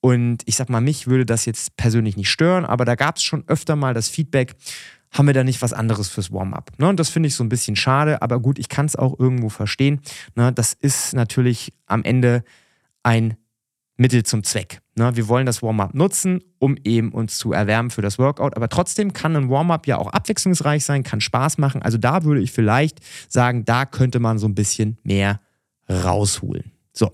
und 0.00 0.42
ich 0.46 0.56
sag 0.56 0.70
mal, 0.70 0.80
mich 0.80 1.06
würde 1.06 1.24
das 1.24 1.44
jetzt 1.44 1.76
persönlich 1.76 2.16
nicht 2.16 2.30
stören, 2.30 2.64
aber 2.64 2.84
da 2.84 2.96
gab 2.96 3.16
es 3.16 3.22
schon 3.22 3.44
öfter 3.46 3.76
mal 3.76 3.94
das 3.94 4.08
Feedback, 4.08 4.56
haben 5.12 5.26
wir 5.26 5.34
da 5.34 5.44
nicht 5.44 5.62
was 5.62 5.72
anderes 5.72 6.08
fürs 6.08 6.32
Warm-up. 6.32 6.72
Ne? 6.78 6.88
Und 6.88 6.98
das 6.98 7.10
finde 7.10 7.28
ich 7.28 7.34
so 7.34 7.44
ein 7.44 7.48
bisschen 7.48 7.76
schade, 7.76 8.22
aber 8.22 8.40
gut, 8.40 8.58
ich 8.58 8.68
kann 8.68 8.86
es 8.86 8.96
auch 8.96 9.18
irgendwo 9.18 9.50
verstehen. 9.50 10.00
Ne? 10.34 10.52
Das 10.52 10.72
ist 10.72 11.14
natürlich 11.14 11.72
am 11.86 12.02
Ende 12.02 12.44
ein 13.02 13.36
Mittel 13.96 14.24
zum 14.24 14.42
Zweck. 14.42 14.80
Ne? 14.94 15.14
Wir 15.14 15.28
wollen 15.28 15.44
das 15.44 15.62
Warm-up 15.62 15.94
nutzen, 15.94 16.42
um 16.58 16.76
eben 16.82 17.12
uns 17.12 17.36
zu 17.36 17.52
erwärmen 17.52 17.90
für 17.90 18.02
das 18.02 18.18
Workout, 18.18 18.56
aber 18.56 18.68
trotzdem 18.68 19.12
kann 19.12 19.36
ein 19.36 19.50
Warm-up 19.50 19.86
ja 19.86 19.98
auch 19.98 20.08
abwechslungsreich 20.08 20.84
sein, 20.84 21.02
kann 21.02 21.20
Spaß 21.20 21.58
machen. 21.58 21.82
Also 21.82 21.98
da 21.98 22.24
würde 22.24 22.40
ich 22.40 22.52
vielleicht 22.52 23.00
sagen, 23.28 23.64
da 23.64 23.84
könnte 23.84 24.18
man 24.18 24.38
so 24.38 24.48
ein 24.48 24.54
bisschen 24.54 24.98
mehr 25.02 25.40
rausholen. 25.88 26.72
So. 26.92 27.10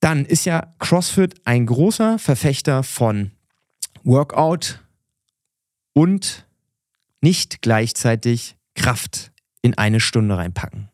Dann 0.00 0.24
ist 0.24 0.46
ja 0.46 0.68
CrossFit 0.78 1.34
ein 1.44 1.66
großer 1.66 2.18
Verfechter 2.18 2.82
von 2.82 3.32
Workout 4.02 4.80
und 5.92 6.46
nicht 7.20 7.62
gleichzeitig 7.62 8.56
Kraft 8.74 9.32
in 9.62 9.76
eine 9.76 10.00
Stunde 10.00 10.36
reinpacken. 10.36 10.88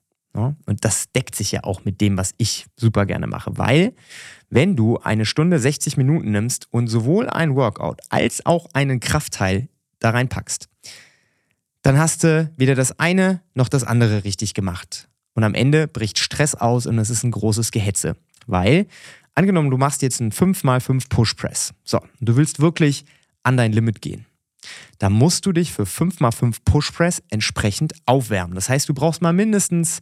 Und 0.67 0.85
das 0.85 1.11
deckt 1.13 1.35
sich 1.35 1.53
ja 1.53 1.65
auch 1.65 1.85
mit 1.85 2.01
dem, 2.01 2.19
was 2.19 2.35
ich 2.37 2.67
super 2.77 3.07
gerne 3.07 3.27
mache, 3.27 3.57
weil 3.57 3.95
wenn 4.51 4.77
du 4.77 4.99
eine 4.99 5.25
Stunde 5.25 5.59
60 5.59 5.97
Minuten 5.97 6.31
nimmst 6.31 6.69
und 6.71 6.89
sowohl 6.89 7.29
ein 7.29 7.57
Workout 7.57 8.01
als 8.11 8.45
auch 8.45 8.67
einen 8.75 9.01
Kraftteil 9.01 9.69
da 9.99 10.11
reinpackst, 10.11 10.69
dann 11.83 11.99
hast 11.99 12.25
du 12.25 12.51
weder 12.57 12.75
das 12.75 12.99
eine 12.99 13.41
noch 13.55 13.69
das 13.69 13.83
andere 13.85 14.25
richtig 14.25 14.53
gemacht. 14.53 15.09
Und 15.35 15.45
am 15.45 15.55
Ende 15.55 15.89
bricht 15.89 16.19
Stress 16.19 16.55
aus 16.55 16.87
und 16.87 16.99
es 16.99 17.11
ist 17.11 17.23
ein 17.23 17.31
großes 17.31 17.71
Gehetze. 17.71 18.17
Weil, 18.47 18.87
angenommen, 19.35 19.71
du 19.71 19.79
machst 19.79 20.03
jetzt 20.03 20.21
einen 20.21 20.33
5x5 20.33 21.09
Push-Press. 21.09 21.75
So, 21.85 22.01
du 22.21 22.37
willst 22.37 22.61
wirklich 22.61 23.05
an 23.43 23.57
dein 23.57 23.73
Limit 23.73 24.03
gehen. 24.03 24.27
Da 24.99 25.11
musst 25.11 25.47
du 25.47 25.53
dich 25.53 25.73
für 25.73 25.85
5x5 25.85 26.57
Push-Press 26.65 27.23
entsprechend 27.31 27.95
aufwärmen. 28.07 28.55
Das 28.55 28.69
heißt, 28.69 28.89
du 28.89 28.95
brauchst 28.95 29.23
mal 29.23 29.33
mindestens 29.33 30.01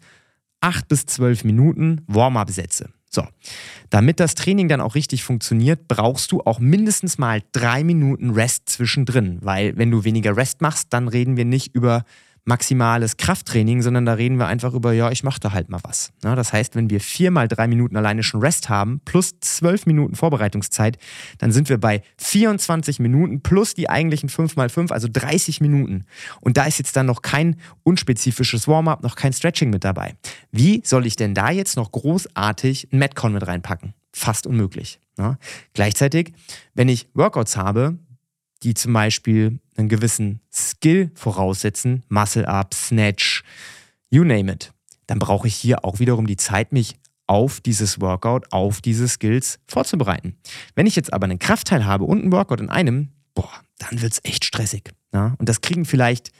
8 0.61 0.89
bis 0.89 1.07
12 1.07 1.45
Minuten 1.45 2.03
Warm-up-Sätze. 2.07 2.91
So, 3.11 3.25
damit 3.91 4.19
das 4.19 4.35
Training 4.35 4.67
dann 4.67 4.81
auch 4.81 4.97
richtig 4.97 5.23
funktioniert, 5.23 5.87
brauchst 5.87 6.33
du 6.33 6.41
auch 6.41 6.59
mindestens 6.59 7.17
mal 7.17 7.43
drei 7.53 7.85
Minuten 7.85 8.31
Rest 8.31 8.69
zwischendrin, 8.69 9.39
weil 9.43 9.77
wenn 9.77 9.93
du 9.93 10.03
weniger 10.03 10.37
Rest 10.37 10.61
machst, 10.63 10.89
dann 10.93 11.07
reden 11.07 11.37
wir 11.37 11.45
nicht 11.45 11.75
über 11.77 12.05
maximales 12.45 13.17
Krafttraining, 13.17 13.81
sondern 13.83 14.05
da 14.05 14.15
reden 14.15 14.39
wir 14.39 14.47
einfach 14.47 14.75
über, 14.75 14.93
ja, 14.93 15.11
ich 15.11 15.25
mache 15.25 15.41
da 15.41 15.53
halt 15.53 15.71
mal 15.71 15.81
was. 15.83 16.13
Ja, 16.23 16.35
das 16.35 16.53
heißt, 16.53 16.77
wenn 16.77 16.91
wir 16.91 17.01
viermal 17.01 17.49
drei 17.49 17.67
Minuten 17.67 17.97
alleine 17.97 18.23
schon 18.23 18.41
Rest 18.41 18.69
haben, 18.69 19.01
plus 19.05 19.41
zwölf 19.41 19.87
Minuten 19.87 20.15
Vorbereitungszeit, 20.15 20.99
dann 21.39 21.53
sind 21.53 21.69
wir 21.69 21.79
bei 21.79 22.03
24 22.19 23.01
Minuten 23.01 23.41
plus 23.41 23.75
die 23.75 23.89
eigentlichen 23.89 24.29
fünf 24.29 24.57
mal 24.57 24.69
fünf, 24.69 24.93
also 24.93 25.09
30 25.11 25.61
Minuten. 25.61 26.05
Und 26.41 26.57
da 26.57 26.65
ist 26.65 26.79
jetzt 26.79 26.97
dann 26.97 27.07
noch 27.07 27.23
kein 27.23 27.57
unspezifisches 27.83 28.69
Warm-up, 28.69 29.03
noch 29.03 29.17
kein 29.17 29.33
Stretching 29.33 29.71
mit 29.71 29.85
dabei. 29.85 30.15
Wie 30.53 30.83
soll 30.85 31.07
ich 31.07 31.17
denn 31.17 31.35
da 31.35 31.51
jetzt 31.51 31.77
noch 31.77 31.93
großartig 31.93 32.89
ein 32.93 32.99
Metcon 32.99 33.33
mit 33.33 33.47
reinpacken? 33.47 33.95
Fast 34.13 34.47
unmöglich. 34.47 35.01
Ja. 35.19 35.39
Gleichzeitig, 35.73 36.33
wenn 36.75 36.89
ich 36.89 37.09
Workouts 37.15 37.57
habe, 37.57 37.99
die 38.63 38.75
zum 38.75 38.93
Beispiel 38.93 39.61
einen 39.77 39.89
gewissen 39.89 40.41
Skill 40.53 41.11
voraussetzen, 41.15 42.05
Muscle 42.09 42.49
Up, 42.49 42.75
Snatch, 42.75 43.43
you 44.11 44.25
name 44.25 44.51
it, 44.53 44.73
dann 45.07 45.19
brauche 45.19 45.49
ich 45.49 45.55
hier 45.55 45.85
auch 45.85 45.99
wiederum 45.99 46.27
die 46.27 46.37
Zeit, 46.37 46.73
mich 46.73 46.97
auf 47.27 47.61
dieses 47.61 48.01
Workout, 48.01 48.53
auf 48.53 48.81
diese 48.81 49.09
Skills 49.09 49.59
vorzubereiten. 49.67 50.37
Wenn 50.75 50.87
ich 50.87 50.97
jetzt 50.97 51.13
aber 51.13 51.25
einen 51.25 51.39
Kraftteil 51.39 51.85
habe 51.85 52.05
und 52.05 52.23
einen 52.23 52.33
Workout 52.33 52.61
in 52.61 52.71
einem, 52.71 53.09
boah, 53.35 53.51
dann 53.79 54.03
wird 54.03 54.13
es 54.13 54.21
echt 54.25 54.45
stressig. 54.45 54.93
Ja? 55.13 55.35
Und 55.39 55.49
das 55.49 55.61
kriegen 55.61 55.85
vielleicht 55.85 56.33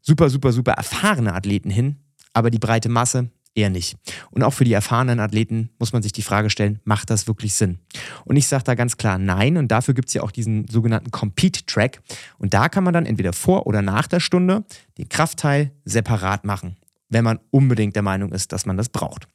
super, 0.00 0.30
super, 0.30 0.52
super 0.52 0.72
erfahrene 0.72 1.34
Athleten 1.34 1.70
hin, 1.70 1.96
aber 2.32 2.50
die 2.50 2.58
breite 2.58 2.88
Masse, 2.88 3.30
eher 3.54 3.70
nicht. 3.70 3.96
Und 4.30 4.42
auch 4.42 4.52
für 4.52 4.64
die 4.64 4.72
erfahrenen 4.72 5.20
Athleten 5.20 5.70
muss 5.78 5.92
man 5.92 6.02
sich 6.02 6.12
die 6.12 6.22
Frage 6.22 6.50
stellen, 6.50 6.80
macht 6.84 7.10
das 7.10 7.26
wirklich 7.26 7.54
Sinn? 7.54 7.78
Und 8.24 8.36
ich 8.36 8.46
sage 8.46 8.64
da 8.64 8.74
ganz 8.74 8.96
klar 8.96 9.18
nein. 9.18 9.56
Und 9.56 9.68
dafür 9.68 9.94
gibt 9.94 10.08
es 10.08 10.14
ja 10.14 10.22
auch 10.22 10.30
diesen 10.30 10.68
sogenannten 10.68 11.10
Compete-Track. 11.10 12.00
Und 12.38 12.54
da 12.54 12.68
kann 12.68 12.84
man 12.84 12.94
dann 12.94 13.06
entweder 13.06 13.32
vor 13.32 13.66
oder 13.66 13.82
nach 13.82 14.06
der 14.06 14.20
Stunde 14.20 14.64
den 14.98 15.08
Kraftteil 15.08 15.72
separat 15.84 16.44
machen, 16.44 16.76
wenn 17.08 17.24
man 17.24 17.40
unbedingt 17.50 17.96
der 17.96 18.02
Meinung 18.02 18.32
ist, 18.32 18.52
dass 18.52 18.66
man 18.66 18.76
das 18.76 18.88
braucht. 18.88 19.28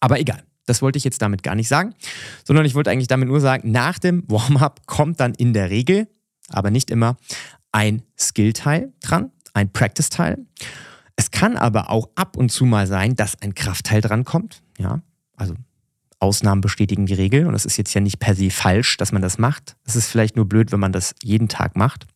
Aber 0.00 0.18
egal. 0.18 0.42
Das 0.66 0.80
wollte 0.80 0.96
ich 0.96 1.04
jetzt 1.04 1.20
damit 1.20 1.42
gar 1.42 1.54
nicht 1.54 1.68
sagen, 1.68 1.94
sondern 2.42 2.64
ich 2.64 2.74
wollte 2.74 2.90
eigentlich 2.90 3.08
damit 3.08 3.28
nur 3.28 3.40
sagen, 3.40 3.70
nach 3.70 3.98
dem 3.98 4.24
Warm-up 4.30 4.86
kommt 4.86 5.20
dann 5.20 5.34
in 5.34 5.52
der 5.52 5.68
Regel, 5.68 6.08
aber 6.48 6.70
nicht 6.70 6.90
immer, 6.90 7.18
ein 7.70 8.02
Skill-Teil 8.18 8.92
dran, 9.00 9.30
ein 9.52 9.70
Practice-Teil. 9.70 10.38
Es 11.16 11.30
kann 11.30 11.56
aber 11.56 11.90
auch 11.90 12.08
ab 12.14 12.36
und 12.36 12.50
zu 12.50 12.64
mal 12.64 12.86
sein, 12.86 13.14
dass 13.14 13.40
ein 13.40 13.54
Kraftteil 13.54 14.00
drankommt. 14.00 14.62
Ja, 14.78 15.00
also 15.36 15.54
Ausnahmen 16.18 16.60
bestätigen 16.60 17.06
die 17.06 17.14
Regel 17.14 17.46
und 17.46 17.54
es 17.54 17.64
ist 17.64 17.76
jetzt 17.76 17.92
ja 17.94 18.00
nicht 18.00 18.18
per 18.18 18.34
se 18.34 18.50
falsch, 18.50 18.96
dass 18.96 19.12
man 19.12 19.22
das 19.22 19.38
macht. 19.38 19.76
Es 19.84 19.94
ist 19.94 20.08
vielleicht 20.08 20.36
nur 20.36 20.48
blöd, 20.48 20.72
wenn 20.72 20.80
man 20.80 20.92
das 20.92 21.14
jeden 21.22 21.48
Tag 21.48 21.76
macht. 21.76 22.06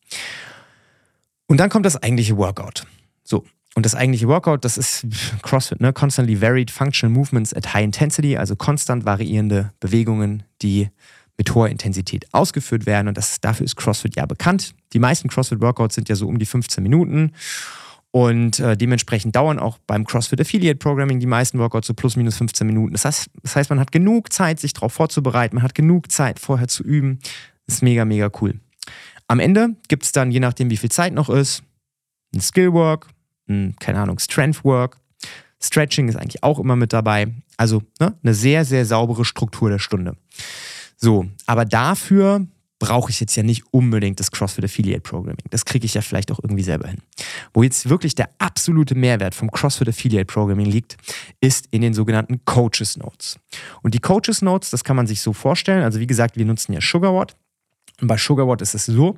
Und 1.47 1.59
dann 1.59 1.69
kommt 1.69 1.85
das 1.85 1.95
eigentliche 2.01 2.37
Workout. 2.37 2.85
So. 3.23 3.45
Und 3.75 3.85
das 3.85 3.95
eigentliche 3.95 4.27
Workout, 4.27 4.65
das 4.65 4.77
ist 4.77 5.05
CrossFit, 5.43 5.79
ne? 5.79 5.93
Constantly 5.93 6.41
varied 6.41 6.71
functional 6.71 7.15
movements 7.15 7.53
at 7.53 7.73
high 7.73 7.83
intensity, 7.83 8.35
also 8.35 8.55
konstant 8.55 9.05
variierende 9.05 9.71
Bewegungen, 9.79 10.43
die 10.61 10.89
mit 11.37 11.53
hoher 11.55 11.69
Intensität 11.69 12.25
ausgeführt 12.33 12.85
werden. 12.85 13.07
Und 13.07 13.17
das, 13.17 13.39
dafür 13.39 13.65
ist 13.65 13.75
CrossFit 13.75 14.15
ja 14.15 14.25
bekannt. 14.25 14.73
Die 14.91 14.99
meisten 14.99 15.29
CrossFit-Workouts 15.29 15.95
sind 15.95 16.09
ja 16.09 16.15
so 16.15 16.27
um 16.27 16.39
die 16.39 16.45
15 16.45 16.83
Minuten. 16.83 17.31
Und 18.11 18.59
äh, 18.59 18.75
dementsprechend 18.75 19.35
dauern 19.35 19.59
auch 19.59 19.77
beim 19.85 20.05
CrossFit 20.05 20.41
Affiliate 20.41 20.77
Programming 20.77 21.19
die 21.19 21.27
meisten 21.27 21.59
Workouts 21.59 21.87
so 21.87 21.93
plus 21.93 22.15
minus 22.15 22.37
15 22.37 22.65
Minuten. 22.65 22.93
Das 22.93 23.05
heißt, 23.05 23.29
das 23.43 23.55
heißt, 23.55 23.69
man 23.69 23.79
hat 23.79 23.91
genug 23.91 24.33
Zeit, 24.33 24.59
sich 24.59 24.73
darauf 24.73 24.93
vorzubereiten, 24.93 25.55
man 25.55 25.63
hat 25.63 25.75
genug 25.75 26.11
Zeit, 26.11 26.39
vorher 26.39 26.67
zu 26.67 26.83
üben. 26.83 27.19
Das 27.67 27.75
ist 27.75 27.81
mega, 27.83 28.05
mega 28.05 28.31
cool. 28.41 28.59
Am 29.27 29.39
Ende 29.39 29.75
gibt 29.87 30.03
es 30.05 30.11
dann, 30.11 30.31
je 30.31 30.39
nachdem, 30.39 30.71
wie 30.71 30.77
viel 30.77 30.89
Zeit 30.89 31.13
noch 31.13 31.29
ist, 31.29 31.61
ein 32.33 32.41
Skillwork, 32.41 33.07
ein, 33.47 33.75
keine 33.79 33.99
Ahnung, 33.99 34.17
Strengthwork. 34.17 34.97
Stretching 35.61 36.07
ist 36.07 36.15
eigentlich 36.15 36.43
auch 36.43 36.57
immer 36.57 36.75
mit 36.75 36.93
dabei. 36.93 37.27
Also 37.57 37.83
ne, 37.99 38.15
eine 38.23 38.33
sehr, 38.33 38.65
sehr 38.65 38.85
saubere 38.85 39.25
Struktur 39.25 39.69
der 39.69 39.79
Stunde. 39.79 40.15
So, 40.97 41.27
aber 41.45 41.65
dafür 41.65 42.47
brauche 42.79 43.11
ich 43.11 43.19
jetzt 43.19 43.35
ja 43.35 43.43
nicht 43.43 43.63
unbedingt 43.71 44.19
das 44.19 44.31
CrossFit 44.31 44.63
Affiliate 44.63 45.01
Programming. 45.01 45.43
Das 45.49 45.65
kriege 45.65 45.85
ich 45.85 45.93
ja 45.93 46.01
vielleicht 46.01 46.31
auch 46.31 46.39
irgendwie 46.41 46.63
selber 46.63 46.87
hin. 46.87 46.99
Wo 47.53 47.61
jetzt 47.61 47.89
wirklich 47.89 48.15
der 48.15 48.29
absolute 48.39 48.95
Mehrwert 48.95 49.35
vom 49.35 49.51
CrossFit 49.51 49.89
Affiliate 49.89 50.25
Programming 50.25 50.65
liegt, 50.65 50.97
ist 51.41 51.67
in 51.71 51.81
den 51.81 51.93
sogenannten 51.93 52.43
Coaches 52.45 52.97
Notes. 52.97 53.37
Und 53.81 53.93
die 53.93 53.99
Coaches 53.99 54.41
Notes, 54.41 54.69
das 54.69 54.83
kann 54.83 54.95
man 54.95 55.07
sich 55.07 55.21
so 55.21 55.33
vorstellen. 55.33 55.83
Also 55.83 55.99
wie 55.99 56.07
gesagt, 56.07 56.37
wir 56.37 56.45
nutzen 56.45 56.73
ja 56.73 56.81
SugarWatt. 56.81 57.35
Und 58.01 58.07
bei 58.07 58.17
SugarWatt 58.17 58.61
ist 58.61 58.73
es 58.73 58.85
so, 58.85 59.17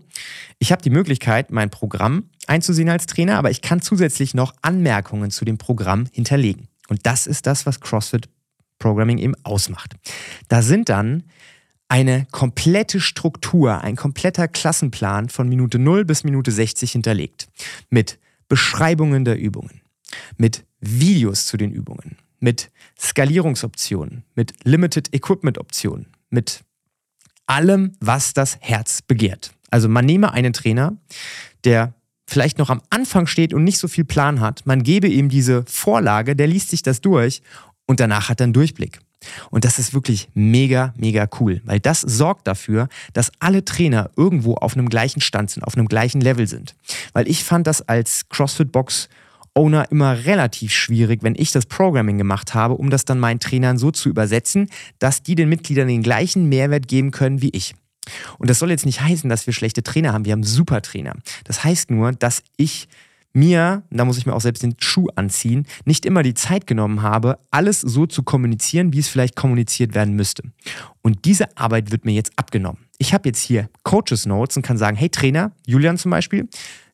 ich 0.58 0.72
habe 0.72 0.82
die 0.82 0.90
Möglichkeit, 0.90 1.52
mein 1.52 1.70
Programm 1.70 2.24
einzusehen 2.48 2.90
als 2.90 3.06
Trainer, 3.06 3.38
aber 3.38 3.52
ich 3.52 3.62
kann 3.62 3.82
zusätzlich 3.82 4.34
noch 4.34 4.56
Anmerkungen 4.64 5.30
zu 5.30 5.46
dem 5.46 5.60
Programm 5.60 6.08
hinterlegen. 6.12 6.68
Und 6.90 7.06
das 7.06 7.28
ist 7.28 7.46
das, 7.46 7.68
was 7.68 7.80
CrossFit 7.80 8.28
Programming 8.80 9.20
eben 9.20 9.36
ausmacht. 9.44 9.96
Da 10.48 10.64
sind 10.64 10.90
dann 10.90 11.24
eine 11.92 12.26
komplette 12.32 13.02
Struktur, 13.02 13.82
ein 13.82 13.98
kompletter 13.98 14.48
Klassenplan 14.48 15.28
von 15.28 15.50
Minute 15.50 15.78
0 15.78 16.06
bis 16.06 16.24
Minute 16.24 16.50
60 16.50 16.90
hinterlegt. 16.94 17.50
Mit 17.90 18.18
Beschreibungen 18.48 19.26
der 19.26 19.38
Übungen, 19.38 19.82
mit 20.38 20.64
Videos 20.80 21.48
zu 21.48 21.58
den 21.58 21.74
Übungen, 21.74 22.16
mit 22.40 22.72
Skalierungsoptionen, 22.98 24.24
mit 24.36 24.54
Limited 24.64 25.14
Equipment 25.14 25.58
Optionen, 25.58 26.08
mit 26.30 26.64
allem, 27.46 27.92
was 28.00 28.34
das 28.34 28.58
Herz 28.62 29.02
begehrt. 29.02 29.52
Also 29.70 29.90
man 29.90 30.06
nehme 30.06 30.32
einen 30.32 30.54
Trainer, 30.54 30.96
der 31.66 31.94
vielleicht 32.26 32.58
noch 32.58 32.70
am 32.70 32.82
Anfang 32.90 33.28
steht 33.28 33.54
und 33.54 33.66
nicht 33.66 33.80
so 33.80 33.90
viel 33.90 34.06
Plan 34.06 34.40
hat, 34.40 34.66
man 34.66 34.84
gebe 34.84 35.10
ihm 35.10 35.28
diese 35.28 35.66
Vorlage, 35.68 36.38
der 36.38 36.48
liest 36.48 36.70
sich 36.70 36.84
das 36.84 37.02
durch 37.02 37.42
und 37.86 38.00
danach 38.00 38.30
hat 38.30 38.40
er 38.40 38.46
einen 38.46 38.54
Durchblick. 38.54 39.02
Und 39.50 39.66
das 39.66 39.80
ist 39.80 39.94
wirklich 39.94 40.30
mega, 40.34 40.94
mega 40.98 41.28
cool, 41.40 41.62
weil 41.66 41.80
das 41.80 42.02
sorgt 42.02 42.48
dafür, 42.48 42.88
dass 43.14 43.32
alle 43.40 43.64
Trainer 43.64 44.10
irgendwo 44.16 44.56
auf 44.56 44.76
einem 44.76 44.90
gleichen 44.90 45.22
Stand 45.22 45.52
sind, 45.52 45.64
auf 45.64 45.76
einem 45.76 45.88
gleichen 45.88 46.22
Level 46.22 46.48
sind. 46.48 46.76
Weil 47.14 47.28
ich 47.28 47.44
fand 47.44 47.68
das 47.68 47.88
als 47.88 48.28
CrossFit-Box 48.30 49.10
Owner 49.54 49.92
immer 49.92 50.26
relativ 50.26 50.72
schwierig, 50.72 51.24
wenn 51.24 51.36
ich 51.36 51.52
das 51.52 51.66
Programming 51.66 52.18
gemacht 52.18 52.54
habe, 52.54 52.76
um 52.76 52.90
das 52.90 53.04
dann 53.04 53.20
meinen 53.20 53.42
Trainern 53.42 53.78
so 53.78 53.92
zu 53.92 54.08
übersetzen, 54.08 54.70
dass 55.00 55.24
die 55.24 55.36
den 55.36 55.50
Mitgliedern 55.50 55.90
den 55.90 56.04
gleichen 56.04 56.48
Mehrwert 56.48 56.88
geben 56.88 57.12
können 57.12 57.42
wie 57.42 57.50
ich. 57.50 57.76
Und 58.38 58.50
das 58.50 58.60
soll 58.60 58.72
jetzt 58.72 58.86
nicht 58.86 59.02
heißen, 59.02 59.30
dass 59.30 59.46
wir 59.46 59.54
schlechte 59.54 59.84
Trainer 59.84 60.14
haben. 60.14 60.26
Wir 60.26 60.32
haben 60.32 60.44
super 60.44 60.82
Trainer. 60.82 61.14
Das 61.44 61.64
heißt 61.64 61.92
nur, 61.92 62.14
dass 62.14 62.44
ich 62.58 62.88
mir, 63.34 63.84
da 63.90 64.06
muss 64.06 64.18
ich 64.18 64.26
mir 64.26 64.34
auch 64.34 64.42
selbst 64.42 64.64
den 64.64 64.76
Schuh 64.80 65.08
anziehen, 65.16 65.66
nicht 65.86 66.06
immer 66.06 66.24
die 66.24 66.34
Zeit 66.34 66.68
genommen 66.68 67.02
habe, 67.02 67.40
alles 67.50 67.82
so 67.82 68.06
zu 68.06 68.24
kommunizieren, 68.24 68.94
wie 68.94 69.00
es 69.00 69.08
vielleicht 69.08 69.36
kommuniziert 69.36 69.96
werden 69.96 70.16
müsste. 70.16 70.44
Und 71.02 71.26
diese 71.26 71.58
Arbeit 71.58 71.92
wird 71.92 72.06
mir 72.06 72.14
jetzt 72.14 72.32
abgenommen. 72.36 72.86
Ich 72.98 73.14
habe 73.14 73.30
jetzt 73.30 73.42
hier 73.42 73.70
Coaches 73.84 74.26
Notes 74.26 74.58
und 74.58 74.64
kann 74.64 74.78
sagen, 74.78 74.98
hey 74.98 75.10
Trainer, 75.10 75.52
Julian 75.66 75.98
zum 75.98 76.12
Beispiel, 76.12 76.48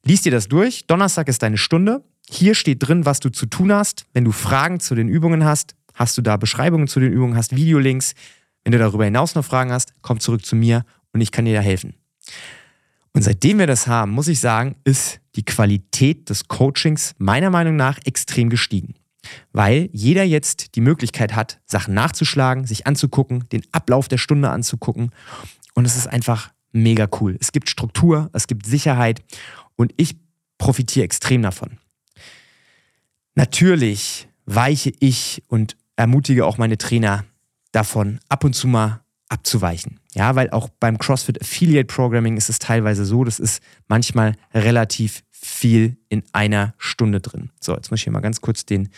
liest 0.06 0.26
dir 0.26 0.32
das 0.32 0.48
durch, 0.48 0.86
Donnerstag 0.88 1.28
ist 1.28 1.42
deine 1.42 1.58
Stunde, 1.58 2.04
hier 2.30 2.56
steht 2.56 2.88
drin, 2.88 3.06
was 3.06 3.20
du 3.20 3.30
zu 3.30 3.46
tun 3.46 3.72
hast. 3.72 4.06
Wenn 4.14 4.26
du 4.26 4.32
Fragen 4.32 4.80
zu 4.80 4.96
den 4.96 5.08
Übungen 5.08 5.46
hast, 5.46 5.76
hast 5.94 6.18
du 6.18 6.22
da 6.22 6.38
Beschreibungen 6.38 6.88
zu 6.88 7.00
den 7.00 7.12
Übungen, 7.12 7.36
hast 7.36 7.56
Videolinks. 7.56 8.14
Wenn 8.64 8.74
du 8.74 8.78
darüber 8.78 9.06
hinaus 9.06 9.34
noch 9.36 9.46
Fragen 9.46 9.72
hast, 9.72 9.94
komm 10.02 10.20
zurück 10.20 10.46
zu 10.46 10.56
mir 10.56 10.86
und 11.14 11.22
ich 11.22 11.32
kann 11.32 11.46
dir 11.46 11.56
da 11.56 11.62
helfen. 11.62 11.94
Und 13.18 13.24
seitdem 13.24 13.58
wir 13.58 13.66
das 13.66 13.88
haben, 13.88 14.12
muss 14.12 14.28
ich 14.28 14.40
sagen, 14.40 14.76
ist 14.84 15.22
die 15.36 15.44
Qualität 15.44 16.30
des 16.30 16.48
Coachings 16.48 17.16
meiner 17.18 17.50
Meinung 17.50 17.76
nach 17.76 17.98
extrem 18.06 18.48
gestiegen. 18.48 18.94
Weil 19.52 19.90
jeder 19.92 20.24
jetzt 20.24 20.76
die 20.76 20.82
Möglichkeit 20.82 21.36
hat, 21.36 21.60
Sachen 21.66 21.96
nachzuschlagen, 21.96 22.68
sich 22.68 22.86
anzugucken, 22.86 23.50
den 23.50 23.64
Ablauf 23.72 24.08
der 24.08 24.20
Stunde 24.20 24.52
anzugucken. 24.52 25.10
Und 25.74 25.86
es 25.86 25.98
ist 25.98 26.06
einfach 26.06 26.52
mega 26.74 27.10
cool. 27.20 27.36
Es 27.42 27.52
gibt 27.52 27.72
Struktur, 27.72 28.30
es 28.34 28.46
gibt 28.46 28.68
Sicherheit 28.68 29.24
und 29.76 29.96
ich 29.98 30.16
profitiere 30.60 31.06
extrem 31.06 31.42
davon. 31.42 31.80
Natürlich 33.34 34.28
weiche 34.46 34.94
ich 35.00 35.42
und 35.48 35.76
ermutige 35.96 36.46
auch 36.46 36.60
meine 36.60 36.78
Trainer 36.78 37.26
davon, 37.72 38.20
ab 38.30 38.44
und 38.44 38.54
zu 38.54 38.68
mal 38.68 39.02
abzuweichen. 39.28 39.97
Ja, 40.14 40.36
weil 40.36 40.50
auch 40.52 40.70
beim 40.80 40.98
CrossFit 40.98 41.42
Affiliate 41.42 41.86
Programming 41.86 42.38
ist 42.38 42.50
es 42.50 42.60
teilweise 42.60 43.06
so, 43.06 43.24
das 43.24 43.40
ist 43.40 43.62
manchmal 43.88 44.34
relativ 44.54 45.24
viel 45.32 45.98
in 46.10 46.24
einer 46.34 46.74
Stunde 46.78 47.22
drin. 47.22 47.52
So, 47.60 47.76
jetzt 47.76 47.92
muss 47.92 48.00
ich 48.00 48.06
hier 48.06 48.14
mal 48.14 48.22
ganz 48.22 48.42
kurz 48.42 48.66
den 48.66 48.90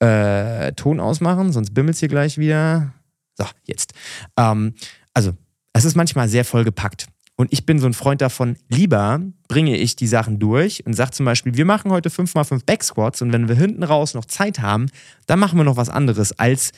äh, 0.00 0.72
Ton 0.72 1.00
ausmachen, 1.00 1.52
sonst 1.52 1.74
bimmelt 1.74 1.94
es 1.94 2.00
hier 2.00 2.08
gleich 2.08 2.38
wieder. 2.38 2.92
So, 3.36 3.44
jetzt. 3.64 3.94
Ähm, 4.36 4.74
also, 5.14 5.32
es 5.72 5.84
ist 5.84 5.96
manchmal 5.96 6.28
sehr 6.28 6.44
vollgepackt. 6.44 7.06
Und 7.36 7.52
ich 7.52 7.64
bin 7.64 7.78
so 7.78 7.86
ein 7.86 7.94
Freund 7.94 8.20
davon, 8.20 8.56
lieber 8.68 9.20
bringe 9.46 9.76
ich 9.76 9.94
die 9.94 10.08
Sachen 10.08 10.40
durch 10.40 10.84
und 10.84 10.94
sage 10.94 11.12
zum 11.12 11.24
Beispiel, 11.24 11.56
wir 11.56 11.64
machen 11.64 11.92
heute 11.92 12.08
5x5 12.08 12.66
Backsquats 12.66 13.22
und 13.22 13.32
wenn 13.32 13.46
wir 13.46 13.54
hinten 13.54 13.84
raus 13.84 14.14
noch 14.14 14.24
Zeit 14.24 14.58
haben, 14.58 14.86
dann 15.26 15.38
machen 15.38 15.56
wir 15.56 15.62
noch 15.62 15.76
was 15.76 15.88
anderes, 15.88 16.36
als 16.36 16.72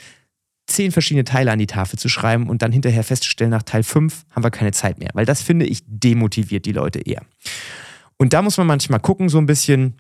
zehn 0.71 0.93
verschiedene 0.93 1.25
Teile 1.25 1.53
an 1.53 1.59
die 1.59 1.67
Tafel 1.67 1.99
zu 1.99 2.09
schreiben 2.09 2.49
und 2.49 2.63
dann 2.63 2.73
hinterher 2.73 3.05
festzustellen, 3.05 3.51
nach 3.51 3.63
Teil 3.63 3.83
5 3.83 4.25
haben 4.31 4.45
wir 4.45 4.51
keine 4.51 4.73
Zeit 4.73 4.99
mehr. 4.99 5.11
Weil 5.15 5.27
das 5.27 5.43
finde 5.43 5.67
ich 5.67 5.83
demotiviert 5.87 6.67
die 6.67 6.73
Leute 6.73 7.01
eher. 7.01 7.23
Und 8.17 8.33
da 8.33 8.43
muss 8.43 8.57
man 8.57 8.67
manchmal 8.67 9.01
gucken, 9.01 9.29
so 9.29 9.39
ein 9.39 9.47
bisschen, 9.47 9.95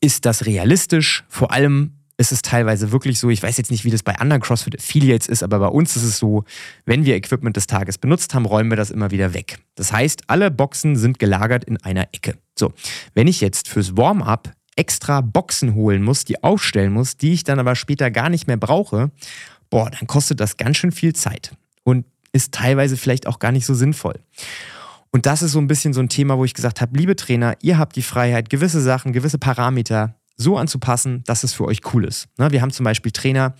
ist 0.00 0.24
das 0.24 0.46
realistisch? 0.46 1.24
Vor 1.28 1.52
allem 1.52 1.92
ist 2.20 2.32
es 2.32 2.42
teilweise 2.42 2.92
wirklich 2.92 3.18
so, 3.18 3.30
ich 3.30 3.42
weiß 3.42 3.56
jetzt 3.56 3.70
nicht, 3.70 3.84
wie 3.84 3.90
das 3.90 4.02
bei 4.02 4.14
anderen 4.16 4.42
CrossFit 4.42 4.78
Affiliates 4.78 5.26
ist, 5.26 5.42
aber 5.42 5.58
bei 5.58 5.68
uns 5.68 5.96
ist 5.96 6.02
es 6.02 6.18
so, 6.18 6.44
wenn 6.84 7.06
wir 7.06 7.16
Equipment 7.16 7.56
des 7.56 7.66
Tages 7.66 7.96
benutzt 7.96 8.34
haben, 8.34 8.44
räumen 8.44 8.70
wir 8.70 8.76
das 8.76 8.90
immer 8.90 9.10
wieder 9.10 9.32
weg. 9.32 9.58
Das 9.74 9.90
heißt, 9.90 10.24
alle 10.26 10.50
Boxen 10.50 10.96
sind 10.96 11.18
gelagert 11.18 11.64
in 11.64 11.78
einer 11.78 12.08
Ecke. 12.12 12.36
So, 12.58 12.74
wenn 13.14 13.26
ich 13.26 13.40
jetzt 13.40 13.68
fürs 13.68 13.96
Warm-up 13.96 14.52
extra 14.76 15.22
Boxen 15.22 15.74
holen 15.74 16.02
muss, 16.02 16.26
die 16.26 16.42
aufstellen 16.42 16.92
muss, 16.92 17.16
die 17.16 17.32
ich 17.32 17.44
dann 17.44 17.58
aber 17.58 17.74
später 17.74 18.10
gar 18.10 18.28
nicht 18.28 18.46
mehr 18.46 18.58
brauche, 18.58 19.10
boah, 19.70 19.90
dann 19.90 20.06
kostet 20.06 20.40
das 20.40 20.56
ganz 20.56 20.76
schön 20.76 20.92
viel 20.92 21.14
Zeit 21.14 21.52
und 21.84 22.04
ist 22.32 22.52
teilweise 22.52 22.96
vielleicht 22.96 23.26
auch 23.26 23.38
gar 23.38 23.52
nicht 23.52 23.66
so 23.66 23.74
sinnvoll. 23.74 24.20
Und 25.12 25.26
das 25.26 25.42
ist 25.42 25.52
so 25.52 25.58
ein 25.58 25.66
bisschen 25.66 25.92
so 25.92 26.00
ein 26.00 26.08
Thema, 26.08 26.38
wo 26.38 26.44
ich 26.44 26.54
gesagt 26.54 26.80
habe, 26.80 26.96
liebe 26.96 27.16
Trainer, 27.16 27.56
ihr 27.62 27.78
habt 27.78 27.96
die 27.96 28.02
Freiheit, 28.02 28.48
gewisse 28.48 28.80
Sachen, 28.80 29.12
gewisse 29.12 29.38
Parameter 29.38 30.14
so 30.40 30.56
anzupassen, 30.56 31.22
dass 31.26 31.44
es 31.44 31.52
für 31.52 31.66
euch 31.66 31.80
cool 31.92 32.04
ist. 32.04 32.28
Ne, 32.38 32.50
wir 32.50 32.62
haben 32.62 32.70
zum 32.70 32.84
Beispiel 32.84 33.12
Trainer, 33.12 33.54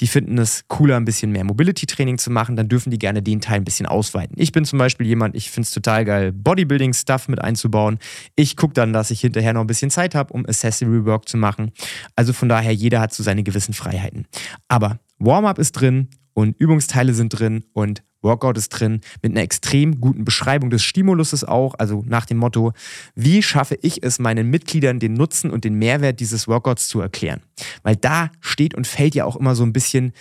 die 0.00 0.06
finden 0.06 0.36
es 0.36 0.64
cooler, 0.68 0.96
ein 0.96 1.04
bisschen 1.04 1.32
mehr 1.32 1.44
Mobility-Training 1.44 2.18
zu 2.18 2.30
machen, 2.30 2.56
dann 2.56 2.68
dürfen 2.68 2.90
die 2.90 2.98
gerne 2.98 3.22
den 3.22 3.40
Teil 3.40 3.56
ein 3.56 3.64
bisschen 3.64 3.86
ausweiten. 3.86 4.36
Ich 4.38 4.52
bin 4.52 4.64
zum 4.64 4.78
Beispiel 4.78 5.06
jemand, 5.06 5.34
ich 5.34 5.50
finde 5.50 5.66
es 5.66 5.72
total 5.72 6.04
geil, 6.04 6.32
Bodybuilding-Stuff 6.32 7.28
mit 7.28 7.40
einzubauen. 7.40 7.98
Ich 8.34 8.56
gucke 8.56 8.74
dann, 8.74 8.92
dass 8.92 9.10
ich 9.10 9.20
hinterher 9.22 9.54
noch 9.54 9.62
ein 9.62 9.66
bisschen 9.66 9.90
Zeit 9.90 10.14
habe, 10.14 10.32
um 10.32 10.44
Accessory-Work 10.44 11.28
zu 11.28 11.38
machen. 11.38 11.72
Also 12.16 12.34
von 12.34 12.48
daher, 12.48 12.72
jeder 12.72 13.00
hat 13.00 13.14
so 13.14 13.22
seine 13.22 13.42
gewissen 13.42 13.72
Freiheiten. 13.72 14.26
Aber 14.68 14.98
Warm-up 15.18 15.58
ist 15.58 15.72
drin 15.72 16.08
und 16.34 16.58
Übungsteile 16.58 17.14
sind 17.14 17.30
drin 17.30 17.64
und 17.72 18.02
Workout 18.22 18.58
ist 18.58 18.70
drin 18.70 19.00
mit 19.22 19.32
einer 19.32 19.42
extrem 19.42 20.00
guten 20.00 20.24
Beschreibung 20.24 20.68
des 20.70 20.82
Stimuluses 20.82 21.44
auch, 21.44 21.74
also 21.78 22.02
nach 22.06 22.26
dem 22.26 22.38
Motto, 22.38 22.72
wie 23.14 23.42
schaffe 23.42 23.78
ich 23.80 24.02
es 24.02 24.18
meinen 24.18 24.50
Mitgliedern 24.50 24.98
den 24.98 25.14
Nutzen 25.14 25.50
und 25.50 25.64
den 25.64 25.74
Mehrwert 25.74 26.20
dieses 26.20 26.48
Workouts 26.48 26.88
zu 26.88 27.00
erklären? 27.00 27.40
Weil 27.82 27.96
da 27.96 28.30
steht 28.40 28.74
und 28.74 28.86
fällt 28.86 29.14
ja 29.14 29.24
auch 29.24 29.36
immer 29.36 29.54
so 29.54 29.62
ein 29.62 29.72
bisschen 29.72 30.12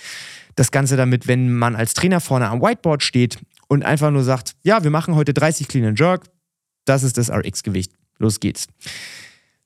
das 0.56 0.72
Ganze 0.72 0.96
damit, 0.96 1.28
wenn 1.28 1.54
man 1.54 1.76
als 1.76 1.94
Trainer 1.94 2.22
vorne 2.22 2.48
am 2.48 2.62
Whiteboard 2.62 3.04
steht 3.04 3.40
und 3.68 3.84
einfach 3.84 4.12
nur 4.12 4.24
sagt, 4.24 4.56
ja, 4.64 4.84
wir 4.84 4.92
machen 4.92 5.16
heute 5.16 5.34
30 5.34 5.68
Clean 5.68 5.86
and 5.86 6.00
Jerk, 6.00 6.26
das 6.86 7.04
ist 7.04 7.18
das 7.18 7.32
RX-Gewicht, 7.32 7.92
los 8.20 8.40
geht's. 8.40 8.68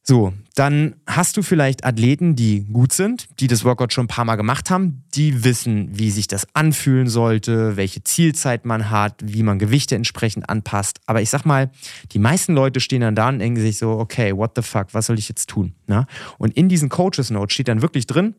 So, 0.09 0.33
dann 0.55 0.95
hast 1.05 1.37
du 1.37 1.43
vielleicht 1.43 1.85
Athleten, 1.85 2.35
die 2.35 2.65
gut 2.65 2.93
sind, 2.93 3.27
die 3.39 3.45
das 3.45 3.63
Workout 3.63 3.93
schon 3.93 4.05
ein 4.05 4.07
paar 4.07 4.25
Mal 4.25 4.37
gemacht 4.37 4.71
haben, 4.71 5.03
die 5.13 5.43
wissen, 5.43 5.87
wie 5.91 6.09
sich 6.09 6.27
das 6.27 6.47
anfühlen 6.55 7.07
sollte, 7.07 7.77
welche 7.77 8.03
Zielzeit 8.03 8.65
man 8.65 8.89
hat, 8.89 9.21
wie 9.23 9.43
man 9.43 9.59
Gewichte 9.59 9.93
entsprechend 9.93 10.49
anpasst. 10.49 10.99
Aber 11.05 11.21
ich 11.21 11.29
sag 11.29 11.45
mal, 11.45 11.69
die 12.11 12.17
meisten 12.17 12.55
Leute 12.55 12.79
stehen 12.79 13.01
dann 13.01 13.13
da 13.13 13.29
und 13.29 13.37
denken 13.37 13.61
sich 13.61 13.77
so, 13.77 13.99
okay, 13.99 14.35
what 14.35 14.53
the 14.55 14.63
fuck, 14.63 14.87
was 14.95 15.05
soll 15.05 15.19
ich 15.19 15.29
jetzt 15.29 15.47
tun? 15.47 15.75
Na? 15.85 16.07
Und 16.39 16.57
in 16.57 16.69
diesen 16.69 16.89
Coaches 16.89 17.29
Notes 17.29 17.53
steht 17.53 17.67
dann 17.67 17.83
wirklich 17.83 18.07
drin, 18.07 18.33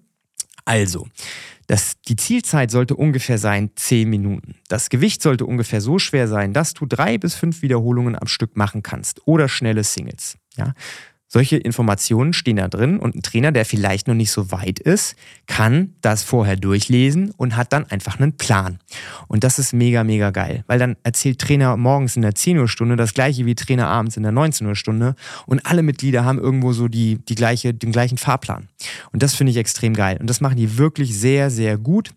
also, 0.64 1.06
das, 1.68 2.00
die 2.02 2.16
Zielzeit 2.16 2.70
sollte 2.70 2.96
ungefähr 2.96 3.38
sein 3.38 3.70
10 3.76 4.11
Minuten. 4.11 4.56
Das 4.68 4.90
Gewicht 4.90 5.22
sollte 5.22 5.46
ungefähr 5.46 5.80
so 5.80 6.00
schwer 6.00 6.26
sein, 6.26 6.52
dass 6.52 6.74
du 6.74 6.85
drei 6.85 7.16
bis 7.16 7.35
fünf 7.35 7.62
Wiederholungen 7.62 8.16
am 8.16 8.26
Stück 8.26 8.56
machen 8.56 8.83
kannst 8.83 9.26
oder 9.26 9.48
schnelle 9.48 9.85
Singles. 9.85 10.37
Ja? 10.56 10.74
Solche 11.32 11.58
Informationen 11.58 12.32
stehen 12.32 12.56
da 12.56 12.66
drin 12.66 12.98
und 12.98 13.14
ein 13.14 13.22
Trainer, 13.22 13.52
der 13.52 13.64
vielleicht 13.64 14.08
noch 14.08 14.16
nicht 14.16 14.32
so 14.32 14.50
weit 14.50 14.80
ist, 14.80 15.14
kann 15.46 15.94
das 16.00 16.24
vorher 16.24 16.56
durchlesen 16.56 17.30
und 17.36 17.56
hat 17.56 17.72
dann 17.72 17.88
einfach 17.88 18.18
einen 18.18 18.32
Plan. 18.32 18.80
Und 19.28 19.44
das 19.44 19.60
ist 19.60 19.72
mega, 19.72 20.02
mega 20.02 20.30
geil, 20.32 20.64
weil 20.66 20.80
dann 20.80 20.96
erzählt 21.04 21.38
Trainer 21.38 21.76
morgens 21.76 22.16
in 22.16 22.22
der 22.22 22.34
10 22.34 22.58
Uhr 22.58 22.68
Stunde 22.68 22.96
das 22.96 23.14
gleiche 23.14 23.46
wie 23.46 23.54
Trainer 23.54 23.86
abends 23.86 24.16
in 24.16 24.24
der 24.24 24.32
19 24.32 24.66
Uhr 24.66 24.74
Stunde 24.74 25.14
und 25.46 25.64
alle 25.64 25.84
Mitglieder 25.84 26.24
haben 26.24 26.40
irgendwo 26.40 26.72
so 26.72 26.88
die, 26.88 27.18
die 27.18 27.36
gleiche, 27.36 27.72
den 27.72 27.92
gleichen 27.92 28.18
Fahrplan. 28.18 28.66
Und 29.12 29.22
das 29.22 29.36
finde 29.36 29.52
ich 29.52 29.56
extrem 29.56 29.94
geil. 29.94 30.16
Und 30.18 30.28
das 30.28 30.40
machen 30.40 30.56
die 30.56 30.78
wirklich 30.78 31.16
sehr, 31.16 31.50
sehr 31.50 31.78
gut. 31.78 32.10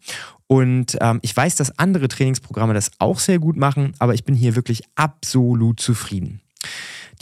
Und 0.48 0.98
ähm, 1.02 1.20
ich 1.22 1.38
weiß, 1.38 1.56
dass 1.56 1.78
andere 1.78 2.08
Trainingsprogramme 2.08 2.74
das 2.74 2.90
auch 2.98 3.20
sehr 3.20 3.38
gut 3.38 3.58
machen, 3.58 3.94
aber 4.00 4.16
ich 4.16 4.24
bin 4.24 4.34
hier 4.34 4.56
wirklich 4.56 4.82
absolut 4.96 5.80
zufrieden. 5.80 6.42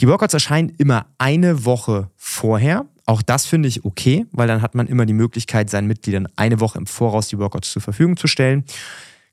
Die 0.02 0.08
Workouts 0.08 0.34
erscheinen 0.34 0.70
immer 0.78 1.06
eine 1.18 1.64
Woche 1.64 2.10
vorher. 2.16 2.86
Auch 3.06 3.22
das 3.22 3.46
finde 3.46 3.68
ich 3.68 3.84
okay, 3.84 4.26
weil 4.32 4.48
dann 4.48 4.60
hat 4.60 4.74
man 4.74 4.88
immer 4.88 5.06
die 5.06 5.12
Möglichkeit, 5.12 5.70
seinen 5.70 5.86
Mitgliedern 5.86 6.26
eine 6.34 6.58
Woche 6.58 6.78
im 6.78 6.88
Voraus 6.88 7.28
die 7.28 7.38
Workouts 7.38 7.70
zur 7.70 7.82
Verfügung 7.82 8.16
zu 8.16 8.26
stellen. 8.26 8.64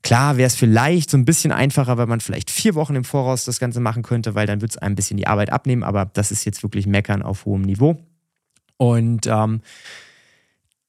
Klar 0.02 0.36
wäre 0.36 0.46
es 0.46 0.54
vielleicht 0.54 1.10
so 1.10 1.16
ein 1.16 1.24
bisschen 1.24 1.50
einfacher, 1.50 1.98
weil 1.98 2.06
man 2.06 2.20
vielleicht 2.20 2.52
vier 2.52 2.76
Wochen 2.76 2.94
im 2.94 3.02
Voraus 3.02 3.44
das 3.44 3.58
Ganze 3.58 3.80
machen 3.80 4.04
könnte, 4.04 4.36
weil 4.36 4.46
dann 4.46 4.60
würde 4.60 4.70
es 4.70 4.78
ein 4.78 4.94
bisschen 4.94 5.16
die 5.16 5.26
Arbeit 5.26 5.50
abnehmen, 5.50 5.82
aber 5.82 6.04
das 6.04 6.30
ist 6.30 6.44
jetzt 6.44 6.62
wirklich 6.62 6.86
Meckern 6.86 7.22
auf 7.22 7.46
hohem 7.46 7.62
Niveau. 7.62 7.98
Und 8.76 9.26
ähm, 9.26 9.62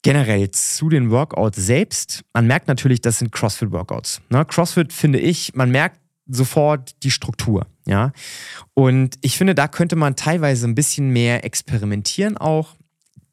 generell 0.04 0.52
zu 0.52 0.90
den 0.90 1.10
Workouts 1.10 1.58
selbst, 1.58 2.24
man 2.34 2.46
merkt 2.46 2.68
natürlich, 2.68 3.02
das 3.02 3.18
sind 3.18 3.32
CrossFit-Workouts. 3.32 4.22
Ne? 4.30 4.46
CrossFit 4.46 4.94
finde 4.94 5.18
ich, 5.18 5.56
man 5.56 5.72
merkt 5.72 6.01
sofort 6.32 7.04
die 7.04 7.12
Struktur. 7.12 7.68
Ja. 7.86 8.12
Und 8.74 9.16
ich 9.22 9.38
finde, 9.38 9.56
da 9.56 9.68
könnte 9.68 9.96
man 9.96 10.16
teilweise 10.16 10.68
ein 10.68 10.76
bisschen 10.76 11.10
mehr 11.10 11.44
experimentieren 11.44 12.38
auch. 12.38 12.76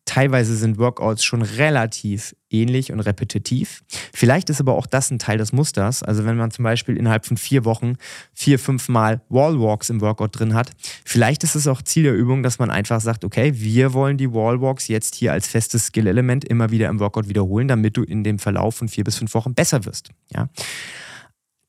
Teilweise 0.05 0.57
sind 0.57 0.79
Workouts 0.79 1.23
schon 1.23 1.43
relativ 1.43 2.35
ähnlich 2.49 2.93
und 2.93 3.01
repetitiv. 3.01 3.83
Vielleicht 4.15 4.49
ist 4.49 4.59
aber 4.59 4.73
auch 4.73 4.87
das 4.87 5.11
ein 5.11 5.19
Teil 5.19 5.37
des 5.37 5.53
Musters. 5.53 6.03
Also 6.03 6.25
wenn 6.25 6.39
man 6.39 6.51
zum 6.51 6.63
Beispiel 6.63 6.97
innerhalb 6.97 7.27
von 7.27 7.37
vier 7.37 7.67
Wochen 7.67 7.97
vier, 8.33 8.59
fünf 8.59 8.89
Mal 8.89 9.21
Wallwalks 9.29 9.91
im 9.91 10.01
Workout 10.01 10.39
drin 10.39 10.55
hat, 10.55 10.71
vielleicht 11.05 11.45
ist 11.45 11.57
es 11.57 11.67
auch 11.67 11.83
Ziel 11.83 12.05
der 12.05 12.15
Übung, 12.15 12.43
dass 12.43 12.59
man 12.59 12.71
einfach 12.71 13.03
sagt, 13.03 13.23
okay, 13.23 13.53
wir 13.55 13.93
wollen 13.93 14.17
die 14.17 14.33
Wallwalks 14.33 14.89
jetzt 14.89 15.15
hier 15.15 15.33
als 15.33 15.47
festes 15.47 15.89
Skill-Element 15.89 16.47
immer 16.47 16.71
wieder 16.71 16.89
im 16.89 17.01
Workout 17.01 17.29
wiederholen, 17.29 17.69
damit 17.69 17.99
du 17.99 18.03
in 18.03 18.25
dem 18.25 18.39
Verlauf 18.39 18.77
von 18.77 18.89
vier 18.89 19.05
bis 19.05 19.17
fünf 19.17 19.35
Wochen 19.35 19.53
besser 19.53 19.85
wirst. 19.85 20.09
Ja. 20.35 20.49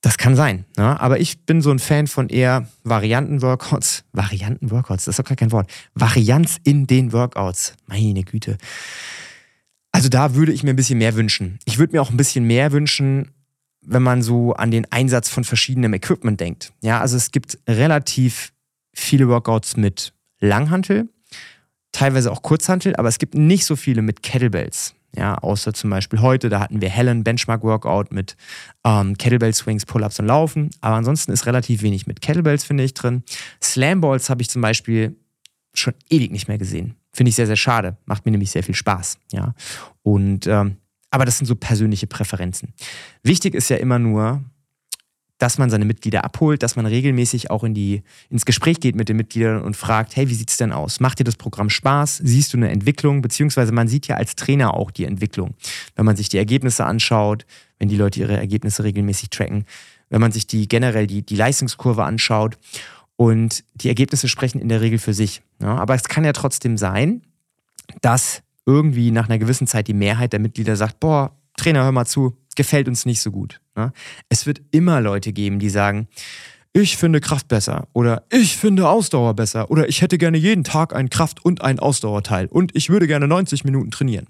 Das 0.01 0.17
kann 0.17 0.35
sein, 0.35 0.65
ne? 0.77 0.99
aber 0.99 1.19
ich 1.19 1.45
bin 1.45 1.61
so 1.61 1.71
ein 1.71 1.79
Fan 1.79 2.07
von 2.07 2.29
eher 2.29 2.69
Varianten-Workouts. 2.85 4.05
Varianten-Workouts, 4.13 5.05
das 5.05 5.13
ist 5.13 5.19
doch 5.19 5.27
gar 5.27 5.35
kein 5.35 5.51
Wort. 5.51 5.69
Varianz 5.93 6.57
in 6.63 6.87
den 6.87 7.11
Workouts. 7.11 7.73
Meine 7.85 8.23
Güte. 8.23 8.57
Also 9.91 10.07
da 10.07 10.35
würde 10.35 10.53
ich 10.53 10.63
mir 10.63 10.69
ein 10.69 10.77
bisschen 10.77 10.99
mehr 10.99 11.15
wünschen. 11.15 11.59
Ich 11.65 11.79
würde 11.79 11.93
mir 11.93 12.01
auch 12.01 12.11
ein 12.11 12.17
bisschen 12.17 12.45
mehr 12.45 12.71
wünschen, 12.71 13.31
wenn 13.81 14.03
man 14.03 14.21
so 14.21 14.53
an 14.53 14.71
den 14.71 14.89
Einsatz 14.91 15.29
von 15.29 15.43
verschiedenem 15.43 15.93
Equipment 15.93 16.39
denkt. 16.39 16.71
Ja, 16.81 17.01
also 17.01 17.17
es 17.17 17.31
gibt 17.31 17.57
relativ 17.67 18.53
viele 18.93 19.27
Workouts 19.27 19.75
mit 19.75 20.13
Langhantel, 20.39 21.09
teilweise 21.91 22.31
auch 22.31 22.41
Kurzhantel, 22.41 22.95
aber 22.95 23.09
es 23.09 23.19
gibt 23.19 23.35
nicht 23.35 23.65
so 23.65 23.75
viele 23.75 24.01
mit 24.01 24.23
Kettlebells. 24.23 24.95
Ja, 25.15 25.35
außer 25.35 25.73
zum 25.73 25.89
Beispiel 25.89 26.21
heute, 26.21 26.49
da 26.49 26.59
hatten 26.59 26.81
wir 26.81 26.89
Helen 26.89 27.23
Benchmark 27.23 27.63
Workout 27.63 28.11
mit 28.11 28.35
ähm, 28.85 29.17
Kettlebell 29.17 29.53
Swings, 29.53 29.85
Pull-Ups 29.85 30.19
und 30.19 30.27
Laufen. 30.27 30.69
Aber 30.81 30.95
ansonsten 30.95 31.31
ist 31.31 31.45
relativ 31.45 31.81
wenig 31.81 32.05
mit 32.05 32.21
Kettlebells, 32.21 32.63
finde 32.63 32.83
ich, 32.83 32.93
drin. 32.93 33.23
Slamballs 33.61 34.29
habe 34.29 34.41
ich 34.41 34.49
zum 34.49 34.61
Beispiel 34.61 35.15
schon 35.73 35.93
ewig 36.09 36.31
nicht 36.31 36.47
mehr 36.47 36.57
gesehen. 36.57 36.95
Finde 37.11 37.29
ich 37.29 37.35
sehr, 37.35 37.47
sehr 37.47 37.55
schade. 37.55 37.97
Macht 38.05 38.25
mir 38.25 38.31
nämlich 38.31 38.51
sehr 38.51 38.63
viel 38.63 38.75
Spaß. 38.75 39.17
Ja. 39.31 39.55
Und 40.03 40.45
ähm, 40.47 40.77
aber 41.11 41.25
das 41.25 41.37
sind 41.37 41.47
so 41.47 41.55
persönliche 41.55 42.07
Präferenzen. 42.07 42.73
Wichtig 43.23 43.55
ist 43.55 43.69
ja 43.69 43.77
immer 43.77 43.99
nur, 43.99 44.43
dass 45.39 45.57
man 45.57 45.69
seine 45.69 45.85
Mitglieder 45.85 46.25
abholt, 46.25 46.61
dass 46.61 46.75
man 46.75 46.85
regelmäßig 46.85 47.49
auch 47.49 47.63
in 47.63 47.73
die, 47.73 48.03
ins 48.29 48.45
Gespräch 48.45 48.79
geht 48.79 48.95
mit 48.95 49.09
den 49.09 49.17
Mitgliedern 49.17 49.63
und 49.63 49.75
fragt, 49.75 50.15
hey, 50.15 50.29
wie 50.29 50.35
sieht 50.35 50.51
es 50.51 50.57
denn 50.57 50.71
aus? 50.71 50.99
Macht 50.99 51.19
dir 51.19 51.23
das 51.23 51.37
Programm 51.37 51.69
Spaß? 51.69 52.17
Siehst 52.23 52.53
du 52.53 52.57
eine 52.57 52.69
Entwicklung? 52.69 53.21
Beziehungsweise 53.21 53.71
man 53.71 53.87
sieht 53.87 54.07
ja 54.07 54.17
als 54.17 54.35
Trainer 54.35 54.73
auch 54.73 54.91
die 54.91 55.05
Entwicklung. 55.05 55.55
Wenn 55.95 56.05
man 56.05 56.17
sich 56.17 56.29
die 56.29 56.37
Ergebnisse 56.37 56.85
anschaut, 56.85 57.45
wenn 57.79 57.87
die 57.87 57.95
Leute 57.95 58.19
ihre 58.19 58.37
Ergebnisse 58.37 58.83
regelmäßig 58.83 59.29
tracken, 59.29 59.65
wenn 60.09 60.19
man 60.21 60.33
sich 60.33 60.45
die 60.45 60.67
generell 60.67 61.07
die, 61.07 61.25
die 61.25 61.35
Leistungskurve 61.35 62.03
anschaut 62.03 62.57
und 63.15 63.63
die 63.75 63.87
Ergebnisse 63.87 64.27
sprechen 64.27 64.59
in 64.59 64.67
der 64.67 64.81
Regel 64.81 64.99
für 64.99 65.13
sich. 65.13 65.41
Ja, 65.61 65.75
aber 65.75 65.95
es 65.95 66.03
kann 66.03 66.25
ja 66.25 66.33
trotzdem 66.33 66.77
sein, 66.77 67.21
dass 68.01 68.43
irgendwie 68.65 69.11
nach 69.11 69.29
einer 69.29 69.39
gewissen 69.39 69.67
Zeit 69.67 69.87
die 69.87 69.93
Mehrheit 69.93 70.33
der 70.33 70.39
Mitglieder 70.39 70.75
sagt, 70.75 70.99
boah, 70.99 71.31
Trainer, 71.55 71.83
hör 71.83 71.91
mal 71.91 72.05
zu, 72.05 72.37
gefällt 72.55 72.87
uns 72.87 73.05
nicht 73.05 73.21
so 73.21 73.31
gut. 73.31 73.61
Ne? 73.79 73.93
Es 74.27 74.45
wird 74.45 74.61
immer 74.71 74.99
Leute 74.99 75.31
geben, 75.31 75.59
die 75.59 75.69
sagen, 75.69 76.07
ich 76.73 76.97
finde 76.97 77.21
Kraft 77.21 77.47
besser 77.47 77.87
oder 77.93 78.23
ich 78.29 78.57
finde 78.57 78.87
Ausdauer 78.87 79.33
besser 79.35 79.71
oder 79.71 79.89
ich 79.89 80.01
hätte 80.01 80.17
gerne 80.17 80.37
jeden 80.37 80.63
Tag 80.63 80.93
ein 80.93 81.09
Kraft- 81.09 81.43
und 81.43 81.61
ein 81.63 81.79
Ausdauerteil 81.79 82.47
und 82.47 82.75
ich 82.75 82.89
würde 82.89 83.07
gerne 83.07 83.27
90 83.27 83.63
Minuten 83.63 83.89
trainieren. 83.89 84.27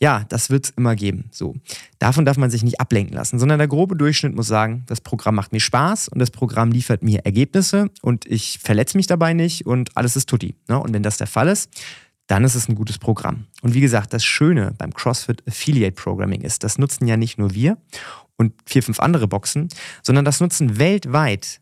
Ja, 0.00 0.24
das 0.28 0.50
wird 0.50 0.66
es 0.66 0.70
immer 0.70 0.96
geben. 0.96 1.30
So. 1.32 1.54
Davon 1.98 2.24
darf 2.24 2.36
man 2.36 2.50
sich 2.50 2.62
nicht 2.62 2.80
ablenken 2.80 3.16
lassen, 3.16 3.38
sondern 3.38 3.58
der 3.58 3.68
grobe 3.68 3.96
Durchschnitt 3.96 4.34
muss 4.34 4.48
sagen, 4.48 4.84
das 4.86 5.00
Programm 5.00 5.36
macht 5.36 5.52
mir 5.52 5.60
Spaß 5.60 6.08
und 6.08 6.18
das 6.18 6.30
Programm 6.30 6.72
liefert 6.72 7.02
mir 7.02 7.24
Ergebnisse 7.24 7.90
und 8.02 8.26
ich 8.26 8.58
verletze 8.62 8.96
mich 8.96 9.06
dabei 9.06 9.32
nicht 9.32 9.66
und 9.66 9.96
alles 9.96 10.16
ist 10.16 10.28
tutti. 10.28 10.56
Ne? 10.68 10.78
Und 10.78 10.92
wenn 10.92 11.02
das 11.02 11.16
der 11.16 11.26
Fall 11.26 11.48
ist, 11.48 11.70
dann 12.26 12.44
ist 12.44 12.54
es 12.54 12.68
ein 12.68 12.74
gutes 12.74 12.98
Programm. 12.98 13.46
Und 13.62 13.74
wie 13.74 13.80
gesagt, 13.80 14.12
das 14.12 14.24
Schöne 14.24 14.72
beim 14.78 14.94
CrossFit 14.94 15.46
Affiliate 15.46 15.94
Programming 15.94 16.40
ist, 16.40 16.64
das 16.64 16.78
nutzen 16.78 17.06
ja 17.06 17.16
nicht 17.16 17.38
nur 17.38 17.54
wir 17.54 17.76
und 18.36 18.52
vier, 18.66 18.82
fünf 18.82 19.00
andere 19.00 19.28
Boxen, 19.28 19.68
sondern 20.02 20.24
das 20.24 20.40
nutzen 20.40 20.78
weltweit 20.78 21.60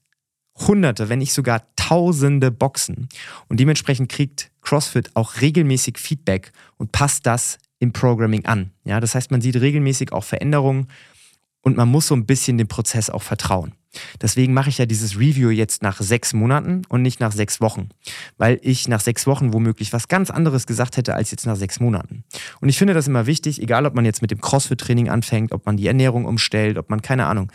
Hunderte, 0.59 1.09
wenn 1.09 1.19
nicht 1.19 1.33
sogar 1.33 1.63
Tausende 1.77 2.51
Boxen. 2.51 3.09
Und 3.49 3.59
dementsprechend 3.59 4.11
kriegt 4.11 4.51
CrossFit 4.61 5.11
auch 5.15 5.41
regelmäßig 5.41 5.99
Feedback 5.99 6.53
und 6.77 6.93
passt 6.93 7.27
das 7.27 7.59
im 7.79 7.93
Programming 7.93 8.45
an. 8.45 8.71
Ja, 8.85 9.01
das 9.01 9.15
heißt, 9.15 9.31
man 9.31 9.41
sieht 9.41 9.57
regelmäßig 9.57 10.13
auch 10.13 10.25
Veränderungen 10.25 10.87
und 11.63 11.77
man 11.77 11.89
muss 11.89 12.07
so 12.07 12.15
ein 12.15 12.27
bisschen 12.27 12.59
dem 12.59 12.69
Prozess 12.69 13.11
auch 13.11 13.23
vertrauen. 13.23 13.75
Deswegen 14.21 14.55
mache 14.55 14.71
ich 14.71 14.79
ja 14.79 14.87
dieses 14.87 15.19
Review 15.19 15.51
jetzt 15.51 15.83
nach 15.83 16.01
sechs 16.01 16.33
Monaten 16.33 16.83
und 16.89 17.03
nicht 17.03 17.21
nach 17.21 17.33
sechs 17.33 17.61
Wochen, 17.61 17.91
weil 18.39 18.59
ich 18.63 18.89
nach 18.89 19.01
sechs 19.01 19.27
Wochen 19.27 19.53
womöglich 19.53 19.93
was 19.93 20.09
ganz 20.09 20.31
anderes 20.31 20.67
gesagt 20.67 20.97
hätte 20.97 21.15
als 21.15 21.31
jetzt 21.31 21.47
nach 21.47 21.57
sechs 21.57 21.81
Monaten. 21.81 22.25
Und 22.61 22.69
ich 22.69 22.79
finde 22.79 22.95
das 22.95 23.09
immer 23.09 23.27
wichtig, 23.27 23.61
egal 23.61 23.87
ob 23.87 23.95
man 23.95 24.05
jetzt 24.05 24.23
mit 24.23 24.31
dem 24.31 24.41
CrossFit-Training 24.41 25.09
anfängt, 25.09 25.53
ob 25.53 25.67
man 25.67 25.77
die 25.77 25.87
Ernährung 25.87 26.25
umstellt, 26.25 26.79
ob 26.79 26.91
man 26.91 27.03
keine 27.03 27.27
Ahnung, 27.27 27.53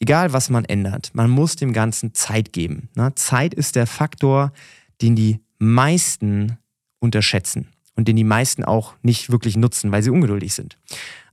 egal 0.00 0.32
was 0.32 0.50
man 0.50 0.64
ändert, 0.64 1.10
man 1.14 1.30
muss 1.30 1.56
dem 1.56 1.72
Ganzen 1.72 2.14
Zeit 2.14 2.52
geben. 2.52 2.88
Ne? 2.94 3.14
Zeit 3.14 3.54
ist 3.54 3.76
der 3.76 3.86
Faktor, 3.86 4.52
den 5.00 5.16
die 5.16 5.40
meisten 5.58 6.58
unterschätzen 6.98 7.68
und 7.96 8.08
den 8.08 8.16
die 8.16 8.24
meisten 8.24 8.64
auch 8.64 8.94
nicht 9.02 9.30
wirklich 9.30 9.56
nutzen, 9.56 9.92
weil 9.92 10.02
sie 10.02 10.10
ungeduldig 10.10 10.54
sind. 10.54 10.78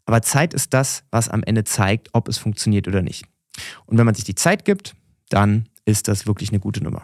Aber 0.06 0.22
Zeit 0.22 0.54
ist 0.54 0.74
das, 0.74 1.04
was 1.12 1.28
am 1.28 1.44
Ende 1.44 1.66
zeigt, 1.66 2.10
ob 2.14 2.30
es 2.30 2.38
funktioniert 2.38 2.88
oder 2.88 3.02
nicht. 3.02 3.26
Und 3.86 3.98
wenn 3.98 4.06
man 4.06 4.16
sich 4.16 4.26
die 4.26 4.36
Zeit 4.36 4.66
gibt, 4.66 4.96
dann 5.30 5.68
ist 5.86 6.08
das 6.08 6.28
wirklich 6.28 6.50
eine 6.50 6.60
gute 6.60 6.84
Nummer. 6.84 7.04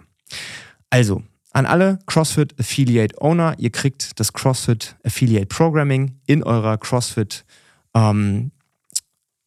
Also, 0.90 1.24
an 1.52 1.66
alle 1.66 2.00
CrossFit 2.08 2.60
Affiliate 2.60 3.22
Owner, 3.22 3.56
ihr 3.60 3.72
kriegt 3.72 4.20
das 4.20 4.34
CrossFit 4.34 4.96
Affiliate 5.04 5.46
Programming 5.46 6.20
in 6.26 6.44
eurer 6.44 6.78
CrossFit 6.78 7.46
ähm, 7.94 8.52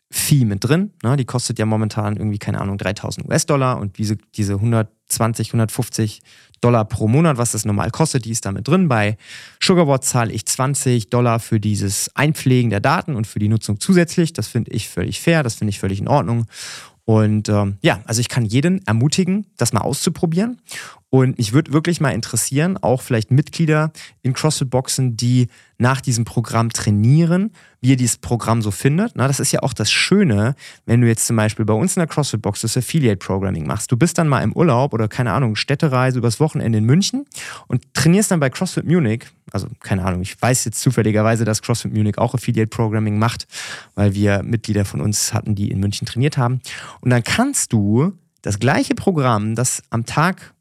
Fee 0.09 0.45
mit 0.45 0.63
drin. 0.63 0.93
Ne? 1.03 1.17
Die 1.17 1.25
kostet 1.25 1.59
ja 1.59 1.67
momentan 1.67 2.17
irgendwie, 2.17 2.39
keine 2.39 2.61
Ahnung, 2.61 2.79
3000 2.79 3.29
US-Dollar 3.29 3.79
und 3.79 3.99
diese, 3.99 4.17
diese 4.37 4.55
120, 4.55 5.49
150 5.49 6.23
Dollar 6.61 6.85
pro 6.85 7.09
Monat, 7.09 7.39
was 7.39 7.53
das 7.53 7.65
normal 7.65 7.91
kostet, 7.91 8.25
die 8.25 8.31
ist 8.31 8.47
da 8.47 8.53
mit 8.53 8.67
drin. 8.67 8.89
Bei 8.89 9.17
Sugarboard 9.61 10.05
zahle 10.05 10.33
ich 10.33 10.47
20 10.47 11.11
Dollar 11.11 11.41
für 11.41 11.61
dieses 11.61 12.11
Einpflegen 12.15 12.71
der 12.71 12.81
Daten 12.81 13.17
und 13.17 13.27
für 13.27 13.41
die 13.41 13.49
Nutzung 13.49 13.81
zusätzlich. 13.81 14.33
Das 14.33 14.47
finde 14.47 14.71
ich 14.71 14.89
völlig 14.89 15.21
fair, 15.21 15.43
das 15.43 15.57
finde 15.57 15.71
ich 15.71 15.81
völlig 15.81 16.01
in 16.01 16.09
Ordnung. 16.09 16.47
Und 17.07 17.49
ähm, 17.49 17.79
ja, 17.83 18.01
also 18.05 18.21
ich 18.21 18.29
kann 18.29 18.45
jeden 18.45 18.85
ermutigen, 18.87 19.47
das 19.57 19.73
mal 19.73 19.81
auszuprobieren. 19.81 20.61
Und 21.09 21.39
mich 21.39 21.53
würde 21.53 21.73
wirklich 21.73 22.01
mal 22.01 22.11
interessieren, 22.11 22.77
auch 22.79 23.01
vielleicht 23.01 23.31
Mitglieder 23.31 23.93
in 24.23 24.33
CrossFit-Boxen, 24.33 25.17
die 25.17 25.47
nach 25.79 26.01
diesem 26.01 26.25
Programm 26.25 26.71
trainieren, 26.71 27.53
wie 27.81 27.91
ihr 27.91 27.97
dieses 27.97 28.17
Programm 28.17 28.61
so 28.61 28.73
findet. 28.73 29.13
Na, 29.15 29.29
das 29.29 29.39
ist 29.39 29.53
ja 29.53 29.63
auch 29.63 29.73
das 29.73 29.91
Schöne, 29.93 30.57
wenn 30.85 31.01
du 31.01 31.07
jetzt 31.07 31.27
zum 31.27 31.37
Beispiel 31.37 31.65
bei 31.65 31.75
uns 31.75 31.97
in 31.97 32.01
der 32.01 32.09
CrossFit-Box 32.09 32.63
das 32.63 32.77
Affiliate-Programming 32.77 33.67
machst. 33.67 33.93
Du 33.93 33.97
bist 33.97 34.19
dann 34.19 34.27
mal 34.27 34.43
im 34.43 34.53
Urlaub 34.53 34.95
oder 34.95 35.07
keine 35.07 35.33
Ahnung, 35.33 35.55
Städtereise 35.55 36.19
übers 36.19 36.41
Wochenende 36.41 36.79
in 36.79 36.85
München 36.85 37.25
und 37.69 37.83
trainierst 37.95 38.33
dann 38.33 38.41
bei 38.41 38.51
CrossFit 38.51 38.85
Munich. 38.85 39.27
Also 39.53 39.69
keine 39.81 40.05
Ahnung, 40.05 40.23
ich 40.23 40.41
weiß 40.41 40.65
jetzt 40.65 40.81
zufälligerweise, 40.81 41.45
dass 41.45 41.63
CrossFit 41.63 41.93
Munich 41.93 42.19
auch 42.19 42.35
Affiliate-Programming 42.35 43.17
macht, 43.17 43.47
weil 43.95 44.15
wir 44.15 44.43
Mitglieder 44.43 44.85
von 44.85 45.01
uns 45.01 45.33
hatten, 45.33 45.55
die 45.55 45.71
in 45.71 45.79
München 45.79 46.07
trainiert 46.07 46.37
haben. 46.37 46.61
Und 47.01 47.11
dann 47.11 47.23
kannst 47.23 47.73
du 47.73 48.13
das 48.43 48.59
gleiche 48.59 48.95
Programm, 48.95 49.55
das 49.55 49.83
am 49.91 50.05
Tag 50.05 50.55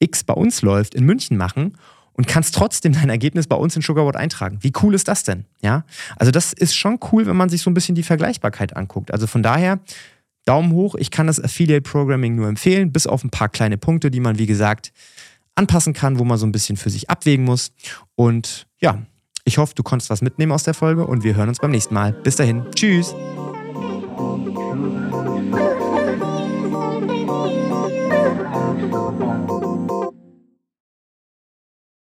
X 0.00 0.24
bei 0.24 0.34
uns 0.34 0.62
läuft, 0.62 0.94
in 0.94 1.04
München 1.04 1.36
machen 1.36 1.78
und 2.12 2.26
kannst 2.26 2.54
trotzdem 2.54 2.92
dein 2.92 3.08
Ergebnis 3.08 3.46
bei 3.46 3.56
uns 3.56 3.76
in 3.76 3.82
Sugarboard 3.82 4.16
eintragen. 4.16 4.58
Wie 4.60 4.72
cool 4.82 4.94
ist 4.94 5.08
das 5.08 5.22
denn? 5.22 5.44
Ja, 5.62 5.84
also 6.16 6.32
das 6.32 6.52
ist 6.52 6.74
schon 6.74 6.98
cool, 7.12 7.26
wenn 7.26 7.36
man 7.36 7.48
sich 7.48 7.62
so 7.62 7.70
ein 7.70 7.74
bisschen 7.74 7.94
die 7.94 8.02
Vergleichbarkeit 8.02 8.76
anguckt. 8.76 9.12
Also 9.12 9.26
von 9.26 9.42
daher 9.42 9.78
Daumen 10.44 10.72
hoch. 10.72 10.94
Ich 10.96 11.10
kann 11.10 11.26
das 11.26 11.42
Affiliate 11.42 11.82
Programming 11.82 12.34
nur 12.34 12.48
empfehlen, 12.48 12.92
bis 12.92 13.06
auf 13.06 13.22
ein 13.24 13.30
paar 13.30 13.48
kleine 13.48 13.78
Punkte, 13.78 14.10
die 14.10 14.20
man 14.20 14.38
wie 14.38 14.46
gesagt 14.46 14.92
anpassen 15.54 15.92
kann, 15.92 16.18
wo 16.18 16.24
man 16.24 16.38
so 16.38 16.46
ein 16.46 16.52
bisschen 16.52 16.76
für 16.76 16.90
sich 16.90 17.10
abwägen 17.10 17.44
muss. 17.44 17.72
Und 18.14 18.66
ja, 18.80 19.02
ich 19.44 19.58
hoffe, 19.58 19.74
du 19.74 19.82
konntest 19.82 20.10
was 20.10 20.22
mitnehmen 20.22 20.52
aus 20.52 20.64
der 20.64 20.74
Folge 20.74 21.06
und 21.06 21.24
wir 21.24 21.36
hören 21.36 21.48
uns 21.48 21.58
beim 21.58 21.70
nächsten 21.70 21.94
Mal. 21.94 22.12
Bis 22.12 22.36
dahin, 22.36 22.64
tschüss. 22.74 23.14